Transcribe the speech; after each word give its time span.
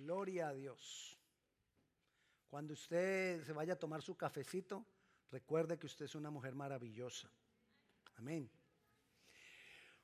Gloria 0.00 0.48
a 0.48 0.54
Dios. 0.54 1.18
Cuando 2.48 2.72
usted 2.72 3.44
se 3.44 3.52
vaya 3.52 3.74
a 3.74 3.78
tomar 3.78 4.00
su 4.00 4.16
cafecito, 4.16 4.86
recuerde 5.30 5.78
que 5.78 5.86
usted 5.86 6.06
es 6.06 6.14
una 6.14 6.30
mujer 6.30 6.54
maravillosa. 6.54 7.30
Amén. 8.16 8.50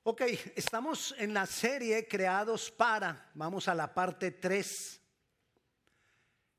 Ok, 0.02 0.22
estamos 0.54 1.14
en 1.18 1.32
la 1.32 1.46
serie 1.46 2.06
Creados 2.06 2.70
para. 2.70 3.30
Vamos 3.34 3.68
a 3.68 3.74
la 3.74 3.92
parte 3.94 4.32
3. 4.32 5.00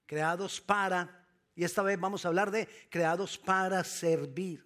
Creados 0.07 0.59
para. 0.59 1.27
Y 1.55 1.63
esta 1.63 1.83
vez 1.83 1.99
vamos 1.99 2.25
a 2.25 2.29
hablar 2.29 2.49
de 2.49 2.67
creados 2.89 3.37
para 3.37 3.83
servir. 3.83 4.65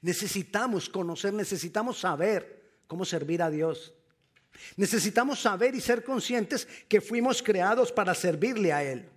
Necesitamos 0.00 0.88
conocer, 0.88 1.34
necesitamos 1.34 1.98
saber 1.98 2.82
cómo 2.86 3.04
servir 3.04 3.42
a 3.42 3.50
Dios. 3.50 3.94
Necesitamos 4.76 5.40
saber 5.40 5.74
y 5.74 5.80
ser 5.80 6.04
conscientes 6.04 6.66
que 6.88 7.00
fuimos 7.00 7.42
creados 7.42 7.92
para 7.92 8.14
servirle 8.14 8.72
a 8.72 8.82
Él. 8.82 9.08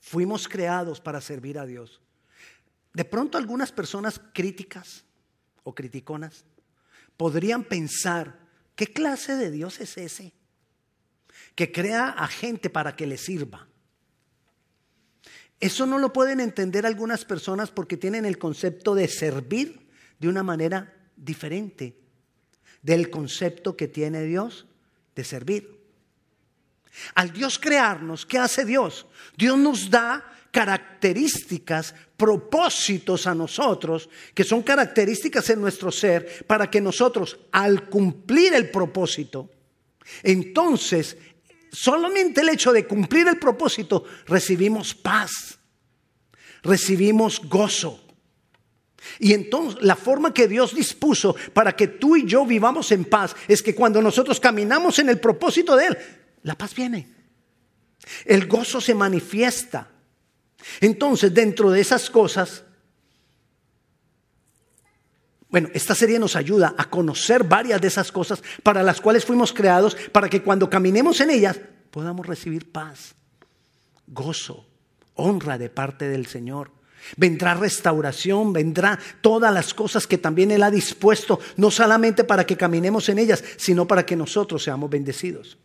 Fuimos 0.00 0.48
creados 0.48 1.00
para 1.00 1.20
servir 1.20 1.58
a 1.58 1.66
Dios. 1.66 2.00
De 2.92 3.04
pronto 3.04 3.38
algunas 3.38 3.70
personas 3.70 4.20
críticas 4.32 5.04
o 5.62 5.74
criticonas 5.74 6.44
podrían 7.16 7.64
pensar, 7.64 8.38
¿qué 8.74 8.86
clase 8.86 9.36
de 9.36 9.50
Dios 9.50 9.80
es 9.80 9.96
ese? 9.98 10.32
Que 11.54 11.70
crea 11.70 12.08
a 12.08 12.26
gente 12.26 12.70
para 12.70 12.96
que 12.96 13.06
le 13.06 13.18
sirva. 13.18 13.68
Eso 15.60 15.84
no 15.84 15.98
lo 15.98 16.12
pueden 16.12 16.40
entender 16.40 16.86
algunas 16.86 17.24
personas 17.24 17.70
porque 17.70 17.98
tienen 17.98 18.24
el 18.24 18.38
concepto 18.38 18.94
de 18.94 19.06
servir 19.06 19.90
de 20.18 20.28
una 20.28 20.42
manera 20.42 20.99
diferente 21.24 21.96
del 22.82 23.10
concepto 23.10 23.76
que 23.76 23.88
tiene 23.88 24.22
Dios 24.22 24.66
de 25.14 25.24
servir. 25.24 25.80
Al 27.14 27.32
Dios 27.32 27.58
crearnos, 27.58 28.26
¿qué 28.26 28.38
hace 28.38 28.64
Dios? 28.64 29.06
Dios 29.36 29.58
nos 29.58 29.90
da 29.90 30.26
características, 30.50 31.94
propósitos 32.16 33.26
a 33.26 33.34
nosotros, 33.34 34.08
que 34.34 34.42
son 34.42 34.62
características 34.62 35.48
en 35.50 35.60
nuestro 35.60 35.92
ser, 35.92 36.44
para 36.46 36.68
que 36.68 36.80
nosotros, 36.80 37.38
al 37.52 37.88
cumplir 37.88 38.54
el 38.54 38.70
propósito, 38.70 39.48
entonces, 40.22 41.16
solamente 41.70 42.40
el 42.40 42.48
hecho 42.48 42.72
de 42.72 42.86
cumplir 42.86 43.28
el 43.28 43.38
propósito, 43.38 44.04
recibimos 44.26 44.94
paz, 44.94 45.58
recibimos 46.62 47.40
gozo. 47.48 48.09
Y 49.18 49.32
entonces 49.32 49.82
la 49.82 49.96
forma 49.96 50.34
que 50.34 50.48
Dios 50.48 50.74
dispuso 50.74 51.34
para 51.52 51.74
que 51.74 51.88
tú 51.88 52.16
y 52.16 52.26
yo 52.26 52.44
vivamos 52.44 52.92
en 52.92 53.04
paz 53.04 53.34
es 53.48 53.62
que 53.62 53.74
cuando 53.74 54.02
nosotros 54.02 54.40
caminamos 54.40 54.98
en 54.98 55.08
el 55.08 55.18
propósito 55.18 55.76
de 55.76 55.86
Él, 55.86 55.98
la 56.42 56.56
paz 56.56 56.74
viene. 56.74 57.08
El 58.24 58.46
gozo 58.46 58.80
se 58.80 58.94
manifiesta. 58.94 59.90
Entonces, 60.80 61.32
dentro 61.32 61.70
de 61.70 61.80
esas 61.80 62.10
cosas, 62.10 62.64
bueno, 65.48 65.68
esta 65.74 65.94
serie 65.94 66.18
nos 66.18 66.36
ayuda 66.36 66.74
a 66.76 66.88
conocer 66.88 67.44
varias 67.44 67.80
de 67.80 67.88
esas 67.88 68.12
cosas 68.12 68.42
para 68.62 68.82
las 68.82 69.00
cuales 69.00 69.24
fuimos 69.24 69.52
creados, 69.52 69.96
para 70.12 70.28
que 70.28 70.42
cuando 70.42 70.70
caminemos 70.70 71.20
en 71.20 71.30
ellas 71.30 71.58
podamos 71.90 72.26
recibir 72.26 72.70
paz, 72.70 73.16
gozo, 74.06 74.66
honra 75.14 75.58
de 75.58 75.68
parte 75.68 76.08
del 76.08 76.26
Señor. 76.26 76.70
Vendrá 77.16 77.54
restauración, 77.54 78.52
vendrá 78.52 78.98
todas 79.20 79.52
las 79.52 79.74
cosas 79.74 80.06
que 80.06 80.18
también 80.18 80.50
Él 80.50 80.62
ha 80.62 80.70
dispuesto, 80.70 81.40
no 81.56 81.70
solamente 81.70 82.24
para 82.24 82.46
que 82.46 82.56
caminemos 82.56 83.08
en 83.08 83.18
ellas, 83.18 83.42
sino 83.56 83.86
para 83.86 84.04
que 84.06 84.16
nosotros 84.16 84.62
seamos 84.62 84.90
bendecidos. 84.90 85.58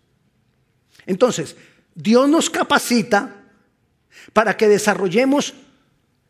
Entonces, 1.05 1.55
Dios 1.93 2.27
nos 2.27 2.49
capacita 2.49 3.43
para 4.33 4.57
que 4.57 4.67
desarrollemos 4.67 5.53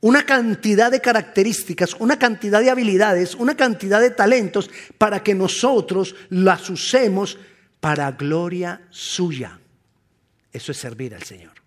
una 0.01 0.23
cantidad 0.23 0.91
de 0.91 1.01
características, 1.01 1.95
una 1.97 2.19
cantidad 2.19 2.61
de 2.61 2.69
habilidades, 2.69 3.33
una 3.33 3.55
cantidad 3.55 3.99
de 3.99 4.11
talentos 4.11 4.69
para 4.97 5.23
que 5.23 5.33
nosotros 5.33 6.15
las 6.29 6.69
usemos 6.69 7.39
para 7.79 8.11
gloria 8.11 8.81
suya. 8.91 9.59
Eso 10.51 10.71
es 10.71 10.77
servir 10.77 11.15
al 11.15 11.23
Señor. 11.23 11.64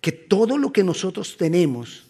Que 0.00 0.12
todo 0.12 0.58
lo 0.58 0.72
que 0.72 0.84
nosotros 0.84 1.36
tenemos 1.36 2.04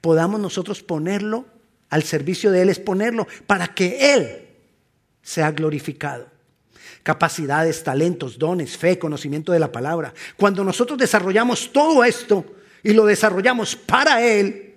podamos 0.00 0.40
nosotros 0.40 0.82
ponerlo 0.82 1.46
al 1.90 2.02
servicio 2.02 2.50
de 2.50 2.62
Él, 2.62 2.68
es 2.68 2.78
ponerlo 2.78 3.26
para 3.46 3.68
que 3.74 4.14
Él 4.14 4.48
sea 5.22 5.50
glorificado 5.52 6.34
capacidades, 7.04 7.84
talentos, 7.84 8.38
dones, 8.38 8.76
fe, 8.76 8.98
conocimiento 8.98 9.52
de 9.52 9.58
la 9.60 9.70
palabra. 9.70 10.12
Cuando 10.36 10.64
nosotros 10.64 10.98
desarrollamos 10.98 11.70
todo 11.70 12.02
esto 12.02 12.44
y 12.82 12.94
lo 12.94 13.04
desarrollamos 13.04 13.76
para 13.76 14.26
Él, 14.26 14.73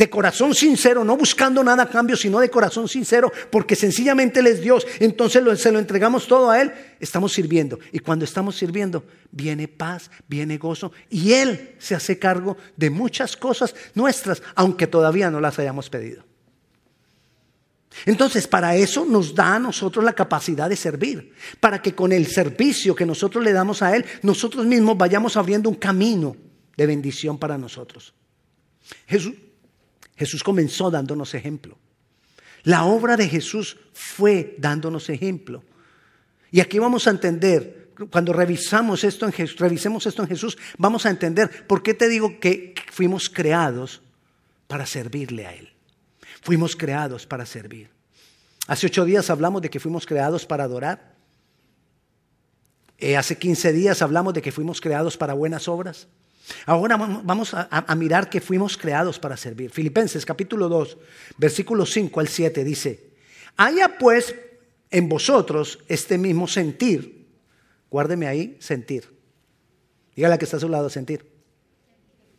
de 0.00 0.08
corazón 0.08 0.54
sincero, 0.54 1.04
no 1.04 1.14
buscando 1.14 1.62
nada 1.62 1.82
a 1.82 1.88
cambio, 1.90 2.16
sino 2.16 2.40
de 2.40 2.48
corazón 2.48 2.88
sincero, 2.88 3.30
porque 3.50 3.76
sencillamente 3.76 4.40
Él 4.40 4.46
es 4.46 4.62
Dios, 4.62 4.86
entonces 4.98 5.60
se 5.60 5.70
lo 5.70 5.78
entregamos 5.78 6.26
todo 6.26 6.48
a 6.48 6.62
Él, 6.62 6.72
estamos 7.00 7.34
sirviendo. 7.34 7.78
Y 7.92 7.98
cuando 7.98 8.24
estamos 8.24 8.56
sirviendo, 8.56 9.04
viene 9.30 9.68
paz, 9.68 10.10
viene 10.26 10.56
gozo, 10.56 10.90
y 11.10 11.34
Él 11.34 11.74
se 11.78 11.94
hace 11.94 12.18
cargo 12.18 12.56
de 12.78 12.88
muchas 12.88 13.36
cosas 13.36 13.74
nuestras, 13.94 14.42
aunque 14.54 14.86
todavía 14.86 15.30
no 15.30 15.38
las 15.38 15.58
hayamos 15.58 15.90
pedido. 15.90 16.24
Entonces, 18.06 18.46
para 18.46 18.74
eso 18.76 19.04
nos 19.04 19.34
da 19.34 19.56
a 19.56 19.58
nosotros 19.58 20.02
la 20.02 20.14
capacidad 20.14 20.70
de 20.70 20.76
servir, 20.76 21.34
para 21.60 21.82
que 21.82 21.94
con 21.94 22.10
el 22.12 22.26
servicio 22.26 22.94
que 22.94 23.04
nosotros 23.04 23.44
le 23.44 23.52
damos 23.52 23.82
a 23.82 23.94
Él, 23.94 24.06
nosotros 24.22 24.64
mismos 24.64 24.96
vayamos 24.96 25.36
abriendo 25.36 25.68
un 25.68 25.74
camino 25.74 26.34
de 26.74 26.86
bendición 26.86 27.36
para 27.36 27.58
nosotros. 27.58 28.14
Jesús, 29.06 29.34
Jesús 30.20 30.44
comenzó 30.44 30.90
dándonos 30.90 31.32
ejemplo. 31.32 31.78
La 32.64 32.84
obra 32.84 33.16
de 33.16 33.26
Jesús 33.26 33.78
fue 33.94 34.54
dándonos 34.58 35.08
ejemplo. 35.08 35.64
Y 36.50 36.60
aquí 36.60 36.78
vamos 36.78 37.06
a 37.06 37.10
entender, 37.10 37.88
cuando 38.10 38.34
revisamos 38.34 39.02
esto 39.02 39.24
en 39.24 39.32
Jesús, 39.32 39.58
revisemos 39.58 40.04
esto 40.04 40.20
en 40.20 40.28
Jesús, 40.28 40.58
vamos 40.76 41.06
a 41.06 41.10
entender 41.10 41.66
por 41.66 41.82
qué 41.82 41.94
te 41.94 42.06
digo 42.06 42.38
que 42.38 42.74
fuimos 42.92 43.30
creados 43.30 44.02
para 44.66 44.84
servirle 44.84 45.46
a 45.46 45.54
Él. 45.54 45.72
Fuimos 46.42 46.76
creados 46.76 47.26
para 47.26 47.46
servir. 47.46 47.88
Hace 48.66 48.88
ocho 48.88 49.06
días 49.06 49.30
hablamos 49.30 49.62
de 49.62 49.70
que 49.70 49.80
fuimos 49.80 50.04
creados 50.04 50.44
para 50.44 50.64
adorar. 50.64 51.14
Eh, 52.98 53.16
hace 53.16 53.38
quince 53.38 53.72
días 53.72 54.02
hablamos 54.02 54.34
de 54.34 54.42
que 54.42 54.52
fuimos 54.52 54.82
creados 54.82 55.16
para 55.16 55.32
buenas 55.32 55.66
obras. 55.66 56.08
Ahora 56.66 56.96
vamos 56.96 57.54
a, 57.54 57.68
a, 57.70 57.94
mirar 57.94 58.28
que 58.28 58.40
fuimos 58.40 58.76
creados 58.76 59.18
para 59.18 59.36
servir. 59.36 59.70
Filipenses 59.70 60.24
capítulo 60.24 60.68
2, 60.68 60.98
versículos 61.36 61.92
5 61.92 62.20
al 62.20 62.28
7 62.28 62.64
dice, 62.64 63.10
haya 63.56 63.98
pues 63.98 64.34
en 64.90 65.08
vosotros 65.08 65.78
este 65.88 66.18
mismo 66.18 66.46
sentir. 66.48 67.26
Guárdeme 67.90 68.26
ahí, 68.26 68.56
sentir. 68.60 69.08
Dígale 70.14 70.38
que 70.38 70.44
está 70.44 70.56
a 70.56 70.60
su 70.60 70.68
lado, 70.68 70.90
sentir. 70.90 71.24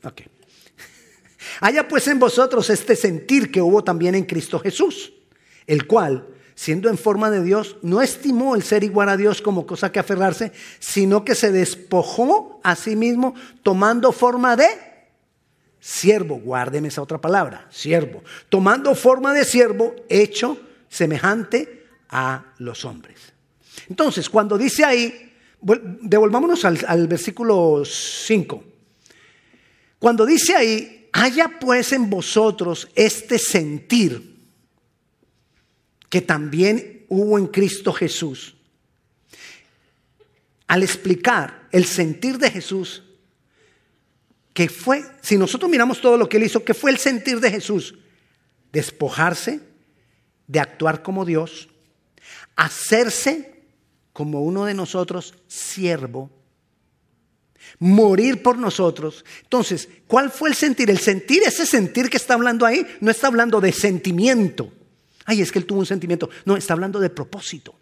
Ok. 0.03 0.21
Haya 1.61 1.87
pues 1.87 2.07
en 2.07 2.19
vosotros 2.19 2.69
este 2.69 2.95
sentir 2.95 3.51
que 3.51 3.61
hubo 3.61 3.83
también 3.83 4.15
en 4.15 4.25
Cristo 4.25 4.59
Jesús, 4.59 5.13
el 5.67 5.87
cual, 5.87 6.27
siendo 6.61 6.89
en 6.89 6.97
forma 6.99 7.31
de 7.31 7.43
Dios, 7.43 7.77
no 7.81 8.03
estimó 8.03 8.53
el 8.53 8.61
ser 8.61 8.83
igual 8.83 9.09
a 9.09 9.17
Dios 9.17 9.41
como 9.41 9.65
cosa 9.65 9.91
que 9.91 9.97
aferrarse, 9.97 10.51
sino 10.77 11.25
que 11.25 11.33
se 11.33 11.51
despojó 11.51 12.61
a 12.63 12.75
sí 12.75 12.95
mismo 12.95 13.33
tomando 13.63 14.11
forma 14.11 14.55
de 14.55 14.67
siervo. 15.79 16.35
Guárdeme 16.35 16.89
esa 16.89 17.01
otra 17.01 17.19
palabra, 17.19 17.65
siervo. 17.71 18.23
Tomando 18.47 18.93
forma 18.93 19.33
de 19.33 19.43
siervo 19.43 19.95
hecho 20.07 20.55
semejante 20.87 21.87
a 22.09 22.53
los 22.59 22.85
hombres. 22.85 23.33
Entonces, 23.89 24.29
cuando 24.29 24.55
dice 24.55 24.85
ahí, 24.85 25.33
devolvámonos 25.59 26.63
al, 26.63 26.77
al 26.87 27.07
versículo 27.07 27.81
5. 27.83 28.63
Cuando 29.97 30.27
dice 30.27 30.53
ahí, 30.53 31.09
haya 31.11 31.57
pues 31.59 31.91
en 31.91 32.07
vosotros 32.07 32.87
este 32.93 33.39
sentir 33.39 34.30
que 36.11 36.21
también 36.21 37.05
hubo 37.07 37.39
en 37.39 37.47
Cristo 37.47 37.93
Jesús. 37.93 38.55
Al 40.67 40.83
explicar 40.83 41.67
el 41.71 41.85
sentir 41.85 42.37
de 42.37 42.51
Jesús, 42.51 43.01
que 44.53 44.67
fue, 44.67 45.05
si 45.21 45.37
nosotros 45.37 45.71
miramos 45.71 46.01
todo 46.01 46.17
lo 46.17 46.27
que 46.27 46.35
él 46.35 46.43
hizo, 46.43 46.65
que 46.65 46.73
fue 46.73 46.91
el 46.91 46.97
sentir 46.97 47.39
de 47.39 47.49
Jesús, 47.49 47.95
despojarse 48.73 49.61
de 50.47 50.59
actuar 50.59 51.01
como 51.01 51.23
Dios, 51.23 51.69
hacerse 52.57 53.63
como 54.11 54.43
uno 54.43 54.65
de 54.65 54.73
nosotros 54.73 55.33
siervo 55.47 56.29
morir 57.79 58.43
por 58.43 58.57
nosotros. 58.57 59.23
Entonces, 59.43 59.87
¿cuál 60.07 60.29
fue 60.29 60.49
el 60.49 60.55
sentir? 60.55 60.89
El 60.89 60.99
sentir, 60.99 61.43
ese 61.43 61.65
sentir 61.65 62.09
que 62.09 62.17
está 62.17 62.33
hablando 62.33 62.65
ahí, 62.65 62.85
no 62.99 63.09
está 63.09 63.27
hablando 63.27 63.61
de 63.61 63.71
sentimiento. 63.71 64.73
Ay, 65.25 65.41
es 65.41 65.51
que 65.51 65.59
él 65.59 65.65
tuvo 65.65 65.79
un 65.79 65.85
sentimiento. 65.85 66.29
No, 66.45 66.57
está 66.57 66.73
hablando 66.73 66.99
de 66.99 67.09
propósito. 67.09 67.75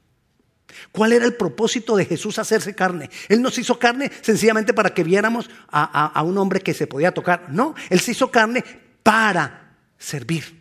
¿Cuál 0.92 1.14
era 1.14 1.26
el 1.26 1.34
propósito 1.34 1.96
de 1.96 2.06
Jesús 2.06 2.38
hacerse 2.40 2.76
carne? 2.76 3.10
Él 3.28 3.42
nos 3.42 3.58
hizo 3.58 3.80
carne 3.80 4.12
sencillamente 4.22 4.74
para 4.74 4.94
que 4.94 5.04
viéramos 5.04 5.50
a, 5.68 6.08
a 6.08 6.24
un 6.24 6.38
hombre 6.38 6.62
que 6.62 6.74
se 6.74 6.88
podía 6.88 7.12
tocar. 7.12 7.48
No, 7.52 7.76
Él 7.90 8.00
se 8.00 8.12
hizo 8.12 8.30
carne 8.30 8.64
para 9.04 9.78
servir. 9.98 10.60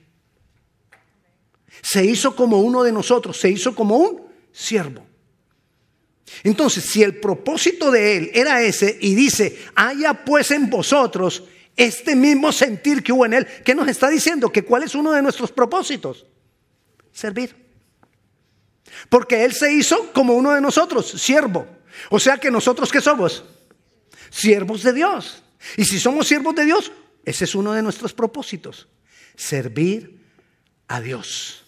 Se 1.83 2.05
hizo 2.05 2.35
como 2.35 2.61
uno 2.61 2.83
de 2.83 2.93
nosotros, 2.93 3.39
se 3.39 3.51
hizo 3.51 3.75
como 3.75 3.97
un 3.97 4.23
siervo. 4.51 5.07
Entonces, 6.43 6.85
si 6.85 7.03
el 7.03 7.17
propósito 7.21 7.91
de 7.91 8.17
Él 8.17 8.31
era 8.35 8.63
ese 8.63 8.99
y 9.01 9.15
dice, 9.15 9.59
haya 9.75 10.25
pues 10.25 10.51
en 10.51 10.69
vosotros 10.69 11.45
este 11.77 12.17
mismo 12.17 12.53
sentir 12.53 13.03
que 13.03 13.13
hubo 13.13 13.25
en 13.25 13.35
Él, 13.35 13.47
¿qué 13.65 13.75
nos 13.75 13.89
está 13.89 14.09
diciendo? 14.09 14.51
Que 14.51 14.65
cuál 14.65 14.83
es 14.83 14.95
uno 14.95 15.13
de 15.13 15.23
nuestros 15.23 15.53
propósitos? 15.53 16.27
Servir. 17.13 17.69
Porque 19.09 19.45
Él 19.45 19.53
se 19.53 19.73
hizo 19.73 20.13
como 20.13 20.35
uno 20.35 20.53
de 20.53 20.61
nosotros, 20.61 21.09
siervo. 21.09 21.67
O 22.11 22.19
sea 22.19 22.39
que 22.39 22.51
nosotros 22.51 22.91
qué 22.91 23.01
somos? 23.01 23.45
Siervos 24.31 24.83
de 24.83 24.93
Dios. 24.93 25.43
Y 25.77 25.85
si 25.85 25.99
somos 25.99 26.29
siervos 26.29 26.55
de 26.55 26.65
Dios, 26.65 26.93
ese 27.25 27.45
es 27.45 27.55
uno 27.55 27.73
de 27.73 27.83
nuestros 27.83 28.13
propósitos. 28.13 28.89
Servir 29.37 30.21
a 30.87 31.01
Dios. 31.01 31.65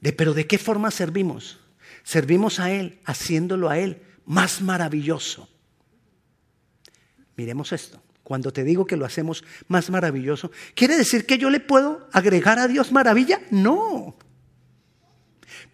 De, 0.00 0.12
pero 0.12 0.34
¿de 0.34 0.46
qué 0.46 0.58
forma 0.58 0.90
servimos? 0.90 1.58
Servimos 2.02 2.58
a 2.58 2.72
Él, 2.72 3.00
haciéndolo 3.04 3.68
a 3.68 3.78
Él 3.78 4.02
más 4.24 4.60
maravilloso. 4.60 5.48
Miremos 7.36 7.72
esto. 7.72 8.01
Cuando 8.22 8.52
te 8.52 8.64
digo 8.64 8.86
que 8.86 8.96
lo 8.96 9.04
hacemos 9.04 9.44
más 9.68 9.90
maravilloso, 9.90 10.50
¿quiere 10.74 10.96
decir 10.96 11.26
que 11.26 11.38
yo 11.38 11.50
le 11.50 11.60
puedo 11.60 12.08
agregar 12.12 12.58
a 12.58 12.68
Dios 12.68 12.92
maravilla? 12.92 13.40
No. 13.50 14.16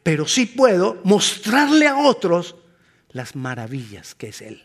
Pero 0.02 0.26
sí 0.26 0.46
puedo 0.46 1.00
mostrarle 1.04 1.86
a 1.86 1.98
otros 1.98 2.56
las 3.10 3.36
maravillas 3.36 4.14
que 4.14 4.28
es 4.28 4.40
Él. 4.40 4.64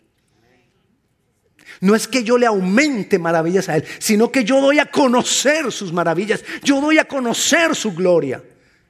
No 1.82 1.96
es 1.96 2.08
que 2.08 2.24
yo 2.24 2.38
le 2.38 2.46
aumente 2.46 3.20
maravillas 3.20 3.68
a 3.68 3.76
Él, 3.76 3.86
sino 4.00 4.32
que 4.32 4.46
yo 4.46 4.62
doy 4.62 4.80
a 4.80 4.86
conocer 4.86 5.72
sus 5.72 5.92
maravillas, 5.92 6.44
yo 6.64 6.80
doy 6.80 7.00
a 7.00 7.06
conocer 7.06 7.76
su 7.76 7.94
gloria, 7.94 8.44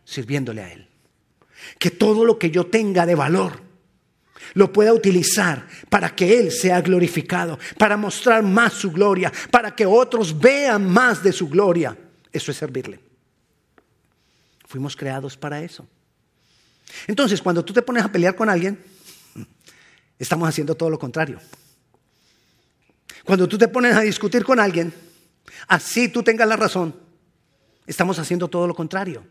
sirviéndole 0.04 0.62
a 0.62 0.72
Él. 0.72 0.88
Que 1.80 1.90
todo 1.90 2.26
lo 2.26 2.38
que 2.38 2.52
yo 2.52 2.68
tenga 2.68 3.06
de 3.06 3.16
valor 3.16 3.63
lo 4.54 4.72
pueda 4.72 4.94
utilizar 4.94 5.68
para 5.90 6.16
que 6.16 6.40
Él 6.40 6.52
sea 6.52 6.82
glorificado, 6.82 7.60
para 7.78 7.98
mostrar 7.98 8.44
más 8.44 8.74
su 8.74 8.92
gloria, 8.92 9.32
para 9.52 9.76
que 9.76 9.86
otros 9.86 10.38
vean 10.38 10.88
más 10.90 11.24
de 11.24 11.32
su 11.32 11.48
gloria. 11.48 11.98
Eso 12.32 12.52
es 12.52 12.58
servirle. 12.58 13.00
Fuimos 14.68 14.96
creados 14.96 15.38
para 15.38 15.62
eso. 15.62 15.88
Entonces, 17.08 17.42
cuando 17.42 17.64
tú 17.64 17.74
te 17.74 17.82
pones 17.82 18.04
a 18.04 18.12
pelear 18.12 18.36
con 18.36 18.50
alguien, 18.50 18.80
estamos 20.18 20.48
haciendo 20.48 20.76
todo 20.76 20.90
lo 20.90 21.00
contrario. 21.00 21.40
Cuando 23.24 23.48
tú 23.48 23.58
te 23.58 23.68
pones 23.68 23.96
a 23.96 24.02
discutir 24.02 24.44
con 24.44 24.60
alguien, 24.60 24.94
así 25.68 26.10
tú 26.10 26.24
tengas 26.24 26.48
la 26.48 26.58
razón, 26.58 26.96
estamos 27.88 28.20
haciendo 28.20 28.48
todo 28.50 28.68
lo 28.68 28.76
contrario. 28.76 29.24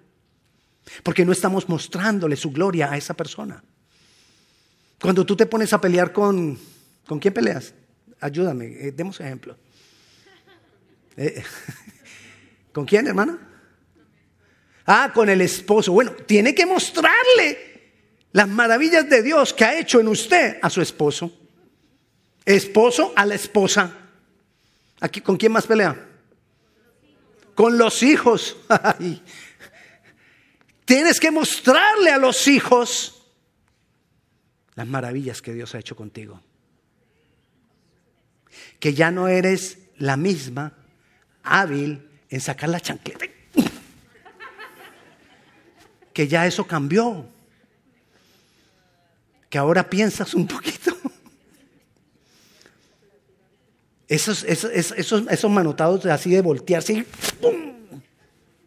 Porque 1.02 1.24
no 1.24 1.32
estamos 1.32 1.68
mostrándole 1.68 2.36
su 2.36 2.50
gloria 2.50 2.90
a 2.90 2.96
esa 2.96 3.14
persona. 3.14 3.62
Cuando 5.02 5.26
tú 5.26 5.34
te 5.34 5.46
pones 5.46 5.72
a 5.72 5.80
pelear 5.80 6.12
con... 6.12 6.56
¿Con 7.08 7.18
quién 7.18 7.34
peleas? 7.34 7.74
Ayúdame, 8.20 8.66
eh, 8.66 8.92
demos 8.92 9.18
ejemplo. 9.18 9.56
Eh, 11.16 11.42
¿Con 12.72 12.86
quién, 12.86 13.08
hermana? 13.08 13.36
Ah, 14.86 15.10
con 15.12 15.28
el 15.28 15.40
esposo. 15.40 15.92
Bueno, 15.92 16.12
tiene 16.12 16.54
que 16.54 16.64
mostrarle 16.64 17.90
las 18.30 18.48
maravillas 18.48 19.10
de 19.10 19.24
Dios 19.24 19.52
que 19.52 19.64
ha 19.64 19.76
hecho 19.76 19.98
en 19.98 20.06
usted 20.06 20.58
a 20.62 20.70
su 20.70 20.80
esposo. 20.80 21.36
Esposo 22.44 23.12
a 23.16 23.26
la 23.26 23.34
esposa. 23.34 23.92
Aquí, 25.00 25.20
¿Con 25.20 25.36
quién 25.36 25.50
más 25.50 25.66
pelea? 25.66 25.96
Con 27.56 27.76
los 27.76 28.04
hijos. 28.04 28.56
Tienes 30.84 31.18
que 31.18 31.32
mostrarle 31.32 32.10
a 32.10 32.18
los 32.18 32.46
hijos 32.46 33.21
las 34.74 34.86
maravillas 34.86 35.42
que 35.42 35.52
Dios 35.52 35.74
ha 35.74 35.78
hecho 35.78 35.96
contigo. 35.96 36.40
Que 38.78 38.94
ya 38.94 39.10
no 39.10 39.28
eres 39.28 39.78
la 39.96 40.16
misma 40.16 40.72
hábil 41.42 42.08
en 42.28 42.40
sacar 42.40 42.68
la 42.68 42.80
chancleta. 42.80 43.26
Que 46.12 46.28
ya 46.28 46.46
eso 46.46 46.66
cambió. 46.66 47.26
Que 49.48 49.58
ahora 49.58 49.88
piensas 49.88 50.34
un 50.34 50.46
poquito. 50.46 50.96
Esos, 54.08 54.44
esos, 54.44 54.70
esos, 54.72 55.24
esos 55.30 55.50
manotados 55.50 56.04
así 56.04 56.30
de 56.30 56.42
voltearse 56.42 57.06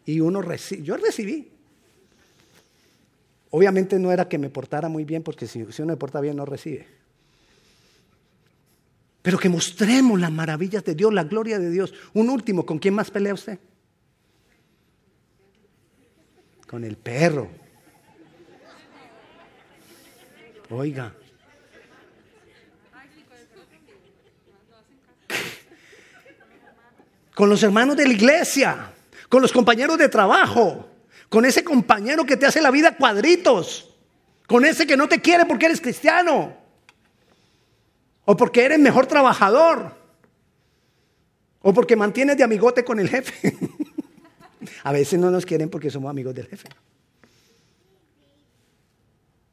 y 0.04 0.20
uno 0.20 0.42
recibe. 0.42 0.82
Yo 0.82 0.96
recibí. 0.96 1.55
Obviamente 3.56 3.98
no 3.98 4.12
era 4.12 4.28
que 4.28 4.36
me 4.36 4.50
portara 4.50 4.90
muy 4.90 5.06
bien, 5.06 5.22
porque 5.22 5.46
si, 5.46 5.62
uno 5.62 5.86
me 5.86 5.96
porta 5.96 6.20
bien 6.20 6.36
no 6.36 6.44
recibe. 6.44 6.86
Pero 9.22 9.38
que 9.38 9.48
mostremos 9.48 10.20
las 10.20 10.30
maravillas 10.30 10.84
de 10.84 10.94
Dios, 10.94 11.10
la 11.14 11.24
gloria 11.24 11.58
de 11.58 11.70
Dios. 11.70 11.94
Un 12.12 12.28
último, 12.28 12.66
¿con 12.66 12.78
quién 12.78 12.92
más 12.92 13.10
pelea 13.10 13.32
usted? 13.32 13.58
Con 16.68 16.84
el 16.84 16.98
perro. 16.98 17.48
Oiga. 20.68 21.14
Con 27.34 27.48
los 27.48 27.62
hermanos 27.62 27.96
de 27.96 28.06
la 28.06 28.12
iglesia, 28.12 28.92
con 29.30 29.40
los 29.40 29.50
compañeros 29.50 29.96
de 29.96 30.10
trabajo 30.10 30.90
con 31.28 31.44
ese 31.44 31.64
compañero 31.64 32.24
que 32.24 32.36
te 32.36 32.46
hace 32.46 32.60
la 32.60 32.70
vida 32.70 32.96
cuadritos, 32.96 33.94
con 34.46 34.64
ese 34.64 34.86
que 34.86 34.96
no 34.96 35.08
te 35.08 35.20
quiere 35.20 35.44
porque 35.44 35.66
eres 35.66 35.80
cristiano, 35.80 36.56
o 38.24 38.36
porque 38.36 38.64
eres 38.64 38.78
mejor 38.78 39.06
trabajador, 39.06 39.94
o 41.62 41.72
porque 41.72 41.96
mantienes 41.96 42.36
de 42.36 42.44
amigote 42.44 42.84
con 42.84 43.00
el 43.00 43.08
jefe. 43.08 43.56
A 44.84 44.92
veces 44.92 45.18
no 45.18 45.30
nos 45.30 45.44
quieren 45.44 45.68
porque 45.68 45.90
somos 45.90 46.10
amigos 46.10 46.34
del 46.34 46.46
jefe. 46.46 46.68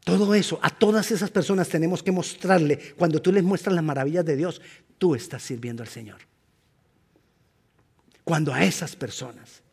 Todo 0.03 0.35
eso, 0.35 0.59
a 0.61 0.69
todas 0.69 1.11
esas 1.11 1.29
personas 1.29 1.69
tenemos 1.69 2.03
que 2.03 2.11
mostrarle, 2.11 2.77
cuando 2.97 3.21
tú 3.21 3.31
les 3.31 3.43
muestras 3.43 3.73
las 3.73 3.83
maravillas 3.83 4.25
de 4.25 4.35
Dios, 4.35 4.61
tú 4.97 5.15
estás 5.15 5.41
sirviendo 5.43 5.81
al 5.81 5.87
Señor. 5.87 6.19
Cuando 8.23 8.53
a 8.53 8.63
esas 8.63 8.95
personas 8.95 9.63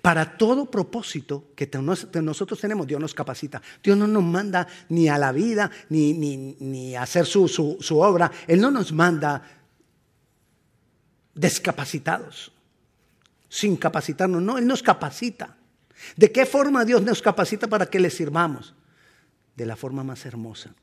para 0.00 0.36
todo 0.36 0.70
propósito 0.70 1.52
que 1.54 1.68
nosotros 2.22 2.60
tenemos, 2.60 2.86
Dios 2.86 3.00
nos 3.00 3.14
capacita. 3.14 3.62
Dios 3.82 3.96
no 3.96 4.06
nos 4.06 4.22
manda 4.22 4.66
ni 4.88 5.08
a 5.08 5.18
la 5.18 5.32
vida, 5.32 5.70
ni, 5.88 6.12
ni, 6.12 6.96
a 6.96 7.02
hacer 7.02 7.26
su, 7.26 7.48
su 7.48 7.98
obra. 7.98 8.30
Él 8.46 8.60
no 8.60 8.70
nos 8.70 8.92
manda 8.92 9.42
descapacitados, 11.34 12.52
sin 13.48 13.76
capacitarnos. 13.76 14.42
No, 14.42 14.58
Él 14.58 14.66
nos 14.66 14.82
capacita. 14.82 15.56
¿De 16.16 16.30
qué 16.30 16.46
forma 16.46 16.84
Dios 16.84 17.02
nos 17.02 17.22
capacita 17.22 17.66
para 17.66 17.86
que 17.86 18.00
le 18.00 18.10
sirvamos? 18.10 18.74
De 19.56 19.66
la 19.66 19.76
forma 19.76 20.04
más 20.04 20.24
hermosa 20.26 20.74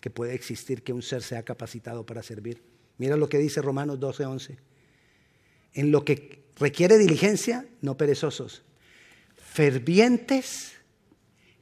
que 0.00 0.10
puede 0.10 0.34
existir 0.34 0.82
que 0.82 0.92
un 0.92 1.02
ser 1.02 1.22
sea 1.22 1.42
capacitado 1.42 2.04
para 2.06 2.22
servir. 2.22 2.62
Mira 2.98 3.16
lo 3.16 3.28
que 3.28 3.38
dice 3.38 3.62
Romanos 3.62 4.00
12, 4.00 4.26
11. 4.26 4.58
En 5.74 5.90
lo 5.90 6.04
que 6.04 6.39
Requiere 6.60 6.98
diligencia, 6.98 7.66
no 7.80 7.96
perezosos. 7.96 8.62
Fervientes 9.36 10.74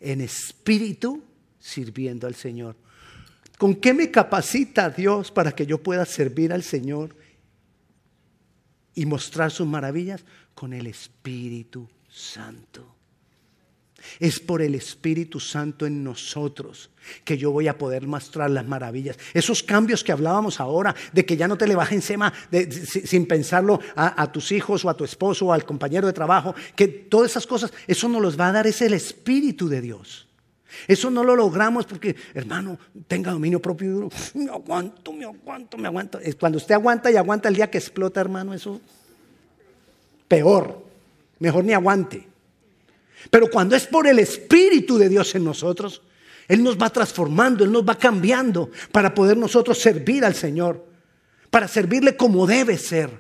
en 0.01 0.21
espíritu, 0.21 1.23
sirviendo 1.61 2.27
al 2.27 2.35
Señor. 2.35 2.77
¿Con 3.57 3.77
qué 3.77 3.95
me 3.95 4.11
capacita 4.11 4.91
Dios 4.91 5.31
para 5.31 5.53
que 5.53 5.67
yo 5.67 5.83
pueda 5.83 6.05
servir 6.05 6.53
al 6.53 6.65
Señor 6.65 7.17
y 8.95 9.07
mostrar 9.07 9.53
sus 9.53 9.67
maravillas? 9.67 10.25
Con 10.55 10.73
el 10.73 10.89
Espíritu 10.89 11.89
Santo. 12.11 12.98
Es 14.21 14.41
por 14.41 14.63
el 14.63 14.75
Espíritu 14.75 15.41
Santo 15.41 15.87
en 15.87 16.05
nosotros 16.05 16.91
que 17.25 17.39
yo 17.39 17.51
voy 17.51 17.69
a 17.69 17.79
poder 17.79 18.07
mostrar 18.07 18.51
las 18.51 18.67
maravillas. 18.67 19.19
Esos 19.35 19.63
cambios 19.63 20.05
que 20.05 20.13
hablábamos 20.13 20.61
ahora, 20.61 20.95
de 21.13 21.25
que 21.25 21.37
ya 21.37 21.49
no 21.49 21.57
te 21.57 21.67
le 21.67 21.75
bajes 21.75 21.97
encima 21.97 22.33
sin 22.81 23.27
pensarlo 23.27 23.81
a, 23.97 24.31
tus 24.31 24.53
hijos 24.53 24.85
o 24.85 24.91
a 24.91 24.97
tu 24.97 25.05
esposo 25.05 25.47
o 25.47 25.53
al 25.53 25.65
compañero 25.65 26.07
de 26.07 26.13
trabajo, 26.13 26.55
que 26.77 26.89
todas 26.89 27.31
esas 27.31 27.47
cosas, 27.47 27.73
eso 27.87 28.09
nos 28.09 28.23
los 28.23 28.39
va 28.39 28.49
a 28.49 28.53
dar 28.53 28.67
es 28.67 28.83
el 28.83 28.95
Espíritu 28.95 29.69
de 29.69 29.81
Dios. 29.81 30.27
Eso 30.87 31.11
no 31.11 31.25
lo 31.25 31.35
logramos 31.35 31.87
porque, 31.87 32.15
hermano, 32.35 32.79
tenga 33.07 33.33
dominio 33.33 33.61
propio. 33.61 34.11
Me 34.35 34.51
aguanto, 34.51 35.13
me 35.13 35.25
aguanto, 35.25 35.79
me 35.79 35.89
aguanto. 35.89 36.21
Cuando 36.39 36.59
usted 36.59 36.75
aguanta 36.75 37.11
y 37.11 37.17
aguanta 37.17 37.49
el 37.49 37.57
día 37.57 37.71
que 37.71 37.79
explota, 37.79 38.21
hermano, 38.21 38.55
eso 38.55 38.81
peor. 40.29 40.85
Mejor 41.39 41.65
ni 41.65 41.73
aguante. 41.73 42.29
Pero 43.31 43.51
cuando 43.51 43.77
es 43.77 43.87
por 43.87 44.07
el 44.07 44.19
Espíritu 44.19 44.99
de 44.99 45.09
Dios 45.09 45.35
en 45.35 45.45
nosotros, 45.45 46.03
Él 46.47 46.63
nos 46.63 46.79
va 46.79 46.91
transformando, 46.91 47.65
Él 47.65 47.73
nos 47.73 47.87
va 47.87 47.97
cambiando 47.97 48.71
para 48.93 49.15
poder 49.15 49.37
nosotros 49.37 49.79
servir 49.79 50.25
al 50.25 50.35
Señor, 50.35 50.87
para 51.51 51.69
servirle 51.69 52.17
como 52.17 52.47
debe 52.47 52.79
ser, 52.79 53.11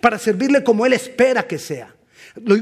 para 0.00 0.18
servirle 0.18 0.64
como 0.64 0.84
Él 0.86 0.92
espera 0.92 1.46
que 1.46 1.58
sea. 1.58 1.94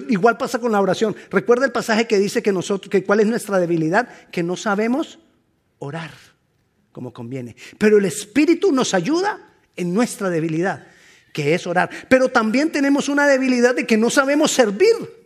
igual 0.09 0.37
pasa 0.37 0.59
con 0.59 0.73
la 0.73 0.81
oración. 0.81 1.17
Recuerda 1.31 1.65
el 1.65 1.73
pasaje 1.73 2.07
que 2.07 2.19
dice 2.19 2.43
que 2.43 2.53
nosotros, 2.53 2.91
que 2.91 3.05
cuál 3.05 3.21
es 3.21 3.27
nuestra 3.27 3.59
debilidad, 3.59 4.09
que 4.31 4.43
no 4.43 4.57
sabemos 4.57 5.19
orar 5.79 6.11
como 6.93 7.13
conviene. 7.13 7.57
Pero 7.79 7.99
el 7.99 8.05
Espíritu 8.05 8.71
nos 8.71 8.95
ayuda 8.95 9.51
en 9.77 9.95
nuestra 9.95 10.29
debilidad, 10.29 10.87
que 11.33 11.55
es 11.55 11.67
orar. 11.67 11.89
Pero 12.09 12.29
también 12.29 12.71
tenemos 12.71 13.09
una 13.09 13.27
debilidad 13.27 13.75
de 13.75 13.87
que 13.87 13.97
no 13.97 14.11
sabemos 14.11 14.53
servir 14.53 15.22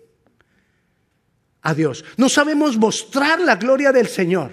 a 1.67 1.75
Dios. 1.75 2.05
No 2.17 2.29
sabemos 2.29 2.77
mostrar 2.77 3.41
la 3.41 3.57
gloria 3.57 3.91
del 3.91 4.07
Señor. 4.07 4.53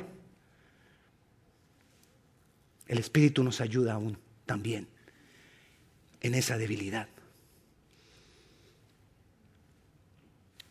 El 2.88 2.98
Espíritu 2.98 3.44
nos 3.44 3.62
ayuda 3.62 3.94
aún 3.94 4.18
también 4.48 4.88
en 6.22 6.34
esa 6.34 6.58
debilidad. 6.58 7.08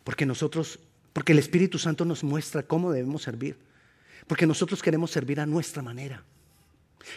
Porque 0.03 0.25
nosotros, 0.25 0.79
porque 1.13 1.31
el 1.31 1.39
Espíritu 1.39 1.79
Santo 1.79 2.03
nos 2.03 2.25
muestra 2.25 2.63
cómo 2.63 2.91
debemos 2.91 3.23
servir. 3.23 3.57
Porque 4.27 4.45
nosotros 4.45 4.83
queremos 4.83 5.11
servir 5.11 5.39
a 5.39 5.45
nuestra 5.45 5.81
manera. 5.81 6.25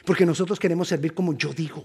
Porque 0.05 0.25
nosotros 0.25 0.61
queremos 0.61 0.87
servir 0.87 1.15
como 1.15 1.37
yo 1.37 1.53
digo. 1.53 1.85